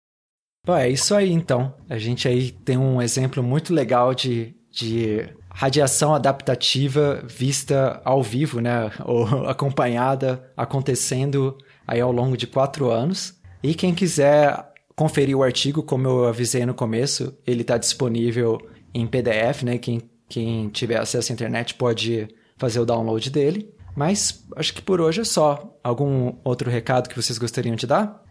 Bom, 0.66 0.78
é 0.78 0.90
isso 0.90 1.14
aí 1.14 1.32
então. 1.32 1.76
A 1.90 1.98
gente 1.98 2.28
aí 2.28 2.52
tem 2.52 2.78
um 2.78 3.02
exemplo 3.02 3.44
muito 3.44 3.74
legal 3.74 4.14
de, 4.14 4.56
de 4.72 5.30
radiação 5.54 6.14
adaptativa 6.14 7.22
vista 7.24 8.02
ao 8.04 8.22
vivo, 8.22 8.60
né? 8.60 8.92
Ou 9.06 9.26
acompanhada, 9.48 10.52
acontecendo 10.58 11.58
aí 11.88 12.02
ao 12.02 12.12
longo 12.12 12.36
de 12.36 12.48
quatro 12.48 12.90
anos. 12.90 13.40
E 13.62 13.74
quem 13.74 13.94
quiser 13.94 14.74
conferir 14.96 15.38
o 15.38 15.44
artigo, 15.44 15.84
como 15.84 16.08
eu 16.08 16.26
avisei 16.26 16.66
no 16.66 16.74
começo, 16.74 17.38
ele 17.46 17.62
está 17.62 17.78
disponível 17.78 18.58
em 18.94 19.08
PDF, 19.08 19.64
né? 19.64 19.78
Quem, 19.78 20.02
quem 20.28 20.70
tiver 20.70 21.00
acesso 21.00 21.32
à 21.32 21.34
internet 21.34 21.76
pode 21.76 22.28
fazer 22.58 22.80
o 22.80 22.86
download 22.86 23.30
dele. 23.30 23.74
Mas 23.96 24.46
acho 24.56 24.74
que 24.74 24.82
por 24.82 25.00
hoje 25.00 25.22
é 25.22 25.24
só. 25.24 25.78
Algum 25.84 26.36
outro 26.44 26.70
recado 26.70 27.08
que 27.08 27.16
vocês 27.16 27.38
gostariam 27.38 27.76
de 27.76 27.86
dar? 27.86 28.22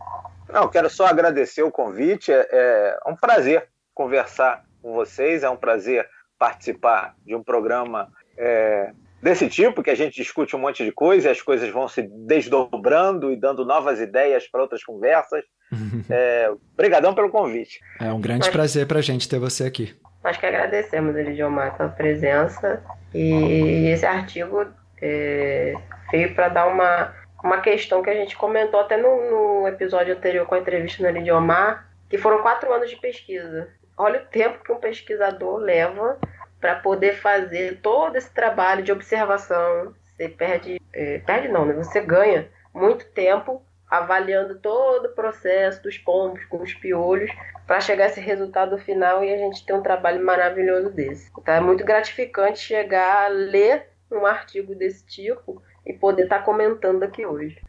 Não, 0.52 0.68
quero 0.68 0.90
só 0.90 1.06
agradecer 1.06 1.62
o 1.62 1.70
convite. 1.70 2.32
É, 2.32 2.48
é 2.50 3.10
um 3.10 3.14
prazer 3.14 3.68
conversar 3.94 4.64
com 4.82 4.92
vocês, 4.92 5.42
é 5.42 5.50
um 5.50 5.56
prazer 5.56 6.06
participar 6.42 7.14
de 7.24 7.36
um 7.36 7.42
programa 7.44 8.08
é, 8.36 8.90
desse 9.22 9.48
tipo, 9.48 9.80
que 9.80 9.90
a 9.90 9.94
gente 9.94 10.16
discute 10.16 10.56
um 10.56 10.58
monte 10.58 10.84
de 10.84 10.90
coisa 10.90 11.28
e 11.28 11.30
as 11.30 11.40
coisas 11.40 11.70
vão 11.70 11.86
se 11.86 12.02
desdobrando 12.02 13.30
e 13.30 13.36
dando 13.36 13.64
novas 13.64 14.00
ideias 14.00 14.48
para 14.48 14.60
outras 14.62 14.82
conversas. 14.82 15.44
É, 16.10 16.52
obrigadão 16.74 17.14
pelo 17.14 17.30
convite. 17.30 17.80
É 17.98 18.12
um 18.12 18.20
grande 18.20 18.46
Mas, 18.46 18.50
prazer 18.50 18.86
para 18.86 18.98
a 18.98 19.02
gente 19.02 19.26
ter 19.26 19.38
você 19.38 19.64
aqui. 19.64 19.96
Acho 20.22 20.38
que 20.38 20.44
agradecemos, 20.44 21.16
Elidiomar, 21.16 21.76
pela 21.78 21.88
presença. 21.88 22.82
E 23.14 23.88
esse 23.88 24.04
artigo 24.04 24.66
é, 25.00 25.72
veio 26.10 26.34
para 26.34 26.48
dar 26.50 26.66
uma, 26.66 27.14
uma 27.42 27.60
questão 27.62 28.02
que 28.02 28.10
a 28.10 28.14
gente 28.14 28.36
comentou 28.36 28.80
até 28.80 28.98
no, 28.98 29.62
no 29.62 29.68
episódio 29.68 30.14
anterior 30.14 30.44
com 30.44 30.56
a 30.56 30.58
entrevista 30.58 31.02
no 31.02 31.08
Elidiomar, 31.08 31.88
que 32.10 32.18
foram 32.18 32.42
quatro 32.42 32.70
anos 32.70 32.90
de 32.90 32.96
pesquisa 32.96 33.68
olha 33.96 34.20
o 34.20 34.26
tempo 34.26 34.62
que 34.64 34.72
um 34.72 34.80
pesquisador 34.80 35.58
leva 35.58 36.18
para 36.62 36.76
poder 36.76 37.16
fazer 37.16 37.80
todo 37.82 38.14
esse 38.14 38.30
trabalho 38.30 38.84
de 38.84 38.92
observação. 38.92 39.92
Você 40.06 40.28
perde, 40.28 40.80
é, 40.92 41.18
perde 41.18 41.48
não, 41.48 41.66
né? 41.66 41.74
Você 41.74 42.00
ganha 42.00 42.48
muito 42.72 43.04
tempo 43.06 43.60
avaliando 43.90 44.54
todo 44.60 45.06
o 45.06 45.14
processo 45.14 45.82
dos 45.82 45.98
pombos 45.98 46.44
com 46.44 46.62
os 46.62 46.72
piolhos 46.72 47.30
para 47.66 47.80
chegar 47.80 48.04
a 48.04 48.06
esse 48.06 48.20
resultado 48.20 48.78
final 48.78 49.24
e 49.24 49.34
a 49.34 49.36
gente 49.36 49.66
ter 49.66 49.74
um 49.74 49.82
trabalho 49.82 50.24
maravilhoso 50.24 50.88
desse. 50.90 51.30
Então 51.36 51.52
é 51.52 51.60
muito 51.60 51.84
gratificante 51.84 52.60
chegar 52.60 53.24
a 53.24 53.28
ler 53.28 53.88
um 54.10 54.24
artigo 54.24 54.72
desse 54.74 55.04
tipo 55.04 55.60
e 55.84 55.92
poder 55.92 56.24
estar 56.24 56.38
tá 56.38 56.44
comentando 56.44 57.02
aqui 57.02 57.26
hoje. 57.26 57.60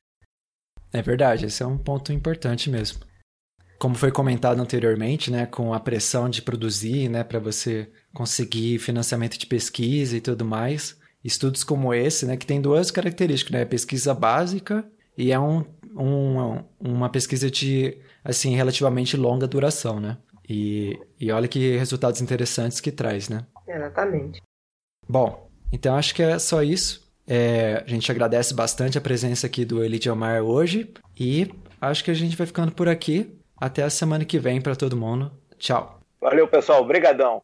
É 0.93 1.01
verdade, 1.01 1.47
esse 1.47 1.63
é 1.63 1.65
um 1.65 1.79
ponto 1.79 2.13
importante 2.13 2.69
mesmo. 2.69 2.99
Como 3.79 3.95
foi 3.95 4.11
comentado 4.11 4.61
anteriormente, 4.61 5.31
né, 5.31 5.47
com 5.47 5.73
a 5.73 5.79
pressão 5.79 6.29
de 6.29 6.43
produzir, 6.43 7.09
né, 7.09 7.23
para 7.23 7.39
você 7.39 7.91
conseguir 8.13 8.79
financiamento 8.79 9.37
de 9.37 9.45
pesquisa 9.45 10.15
e 10.15 10.21
tudo 10.21 10.45
mais, 10.45 10.97
estudos 11.23 11.63
como 11.63 11.93
esse, 11.93 12.25
né, 12.25 12.37
que 12.37 12.45
tem 12.45 12.61
duas 12.61 12.91
características, 12.91 13.51
né, 13.51 13.65
pesquisa 13.65 14.13
básica 14.13 14.85
e 15.17 15.31
é 15.31 15.39
um, 15.39 15.65
um, 15.95 16.63
uma 16.79 17.09
pesquisa 17.09 17.49
de, 17.49 17.97
assim, 18.23 18.55
relativamente 18.55 19.15
longa 19.15 19.47
duração, 19.47 19.99
né? 19.99 20.17
E, 20.47 20.99
e 21.19 21.31
olha 21.31 21.47
que 21.47 21.77
resultados 21.77 22.19
interessantes 22.19 22.79
que 22.81 22.91
traz, 22.91 23.29
né? 23.29 23.45
Exatamente. 23.67 24.41
Bom, 25.07 25.49
então 25.71 25.95
acho 25.95 26.13
que 26.13 26.21
é 26.21 26.37
só 26.39 26.61
isso. 26.61 27.03
É, 27.25 27.83
a 27.85 27.89
gente 27.89 28.11
agradece 28.11 28.53
bastante 28.53 28.97
a 28.97 29.01
presença 29.01 29.47
aqui 29.47 29.63
do 29.63 29.83
Elidiomar 29.83 30.41
hoje 30.41 30.93
e 31.17 31.49
acho 31.79 32.03
que 32.03 32.11
a 32.11 32.13
gente 32.13 32.35
vai 32.35 32.45
ficando 32.45 32.71
por 32.71 32.89
aqui. 32.89 33.39
Até 33.55 33.83
a 33.83 33.89
semana 33.89 34.25
que 34.25 34.39
vem 34.39 34.59
para 34.59 34.75
todo 34.75 34.97
mundo. 34.97 35.31
Tchau. 35.57 36.01
Valeu, 36.19 36.47
pessoal. 36.47 36.81
Obrigadão. 36.81 37.41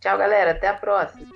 Tchau, 0.00 0.16
galera. 0.16 0.52
Até 0.52 0.68
a 0.68 0.74
próxima. 0.74 1.26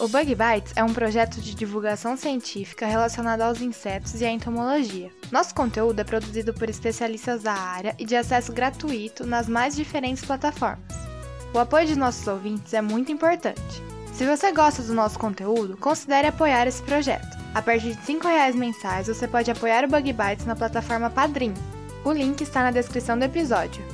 O 0.00 0.08
Bug 0.08 0.34
Bites 0.34 0.72
é 0.74 0.82
um 0.82 0.92
projeto 0.92 1.40
de 1.40 1.54
divulgação 1.54 2.16
científica 2.16 2.86
relacionado 2.86 3.42
aos 3.42 3.60
insetos 3.60 4.20
e 4.20 4.24
à 4.24 4.30
entomologia. 4.32 5.12
Nosso 5.30 5.54
conteúdo 5.54 6.00
é 6.00 6.02
produzido 6.02 6.52
por 6.52 6.68
especialistas 6.68 7.44
da 7.44 7.52
área 7.52 7.94
e 7.96 8.04
de 8.04 8.16
acesso 8.16 8.52
gratuito 8.52 9.24
nas 9.24 9.48
mais 9.48 9.76
diferentes 9.76 10.24
plataformas. 10.24 10.82
O 11.54 11.58
apoio 11.60 11.86
de 11.86 11.96
nossos 11.96 12.26
ouvintes 12.26 12.74
é 12.74 12.82
muito 12.82 13.12
importante. 13.12 13.80
Se 14.12 14.26
você 14.26 14.50
gosta 14.50 14.82
do 14.82 14.92
nosso 14.92 15.20
conteúdo, 15.20 15.76
considere 15.76 16.26
apoiar 16.26 16.66
esse 16.66 16.82
projeto. 16.82 17.41
A 17.54 17.60
partir 17.60 17.94
de 17.94 18.12
R$ 18.12 18.18
reais 18.22 18.54
mensais, 18.54 19.08
você 19.08 19.28
pode 19.28 19.50
apoiar 19.50 19.84
o 19.84 19.88
Bug 19.88 20.10
Bites 20.12 20.46
na 20.46 20.56
plataforma 20.56 21.10
Padrim. 21.10 21.52
O 22.04 22.10
link 22.10 22.40
está 22.40 22.62
na 22.62 22.70
descrição 22.70 23.18
do 23.18 23.24
episódio. 23.24 23.84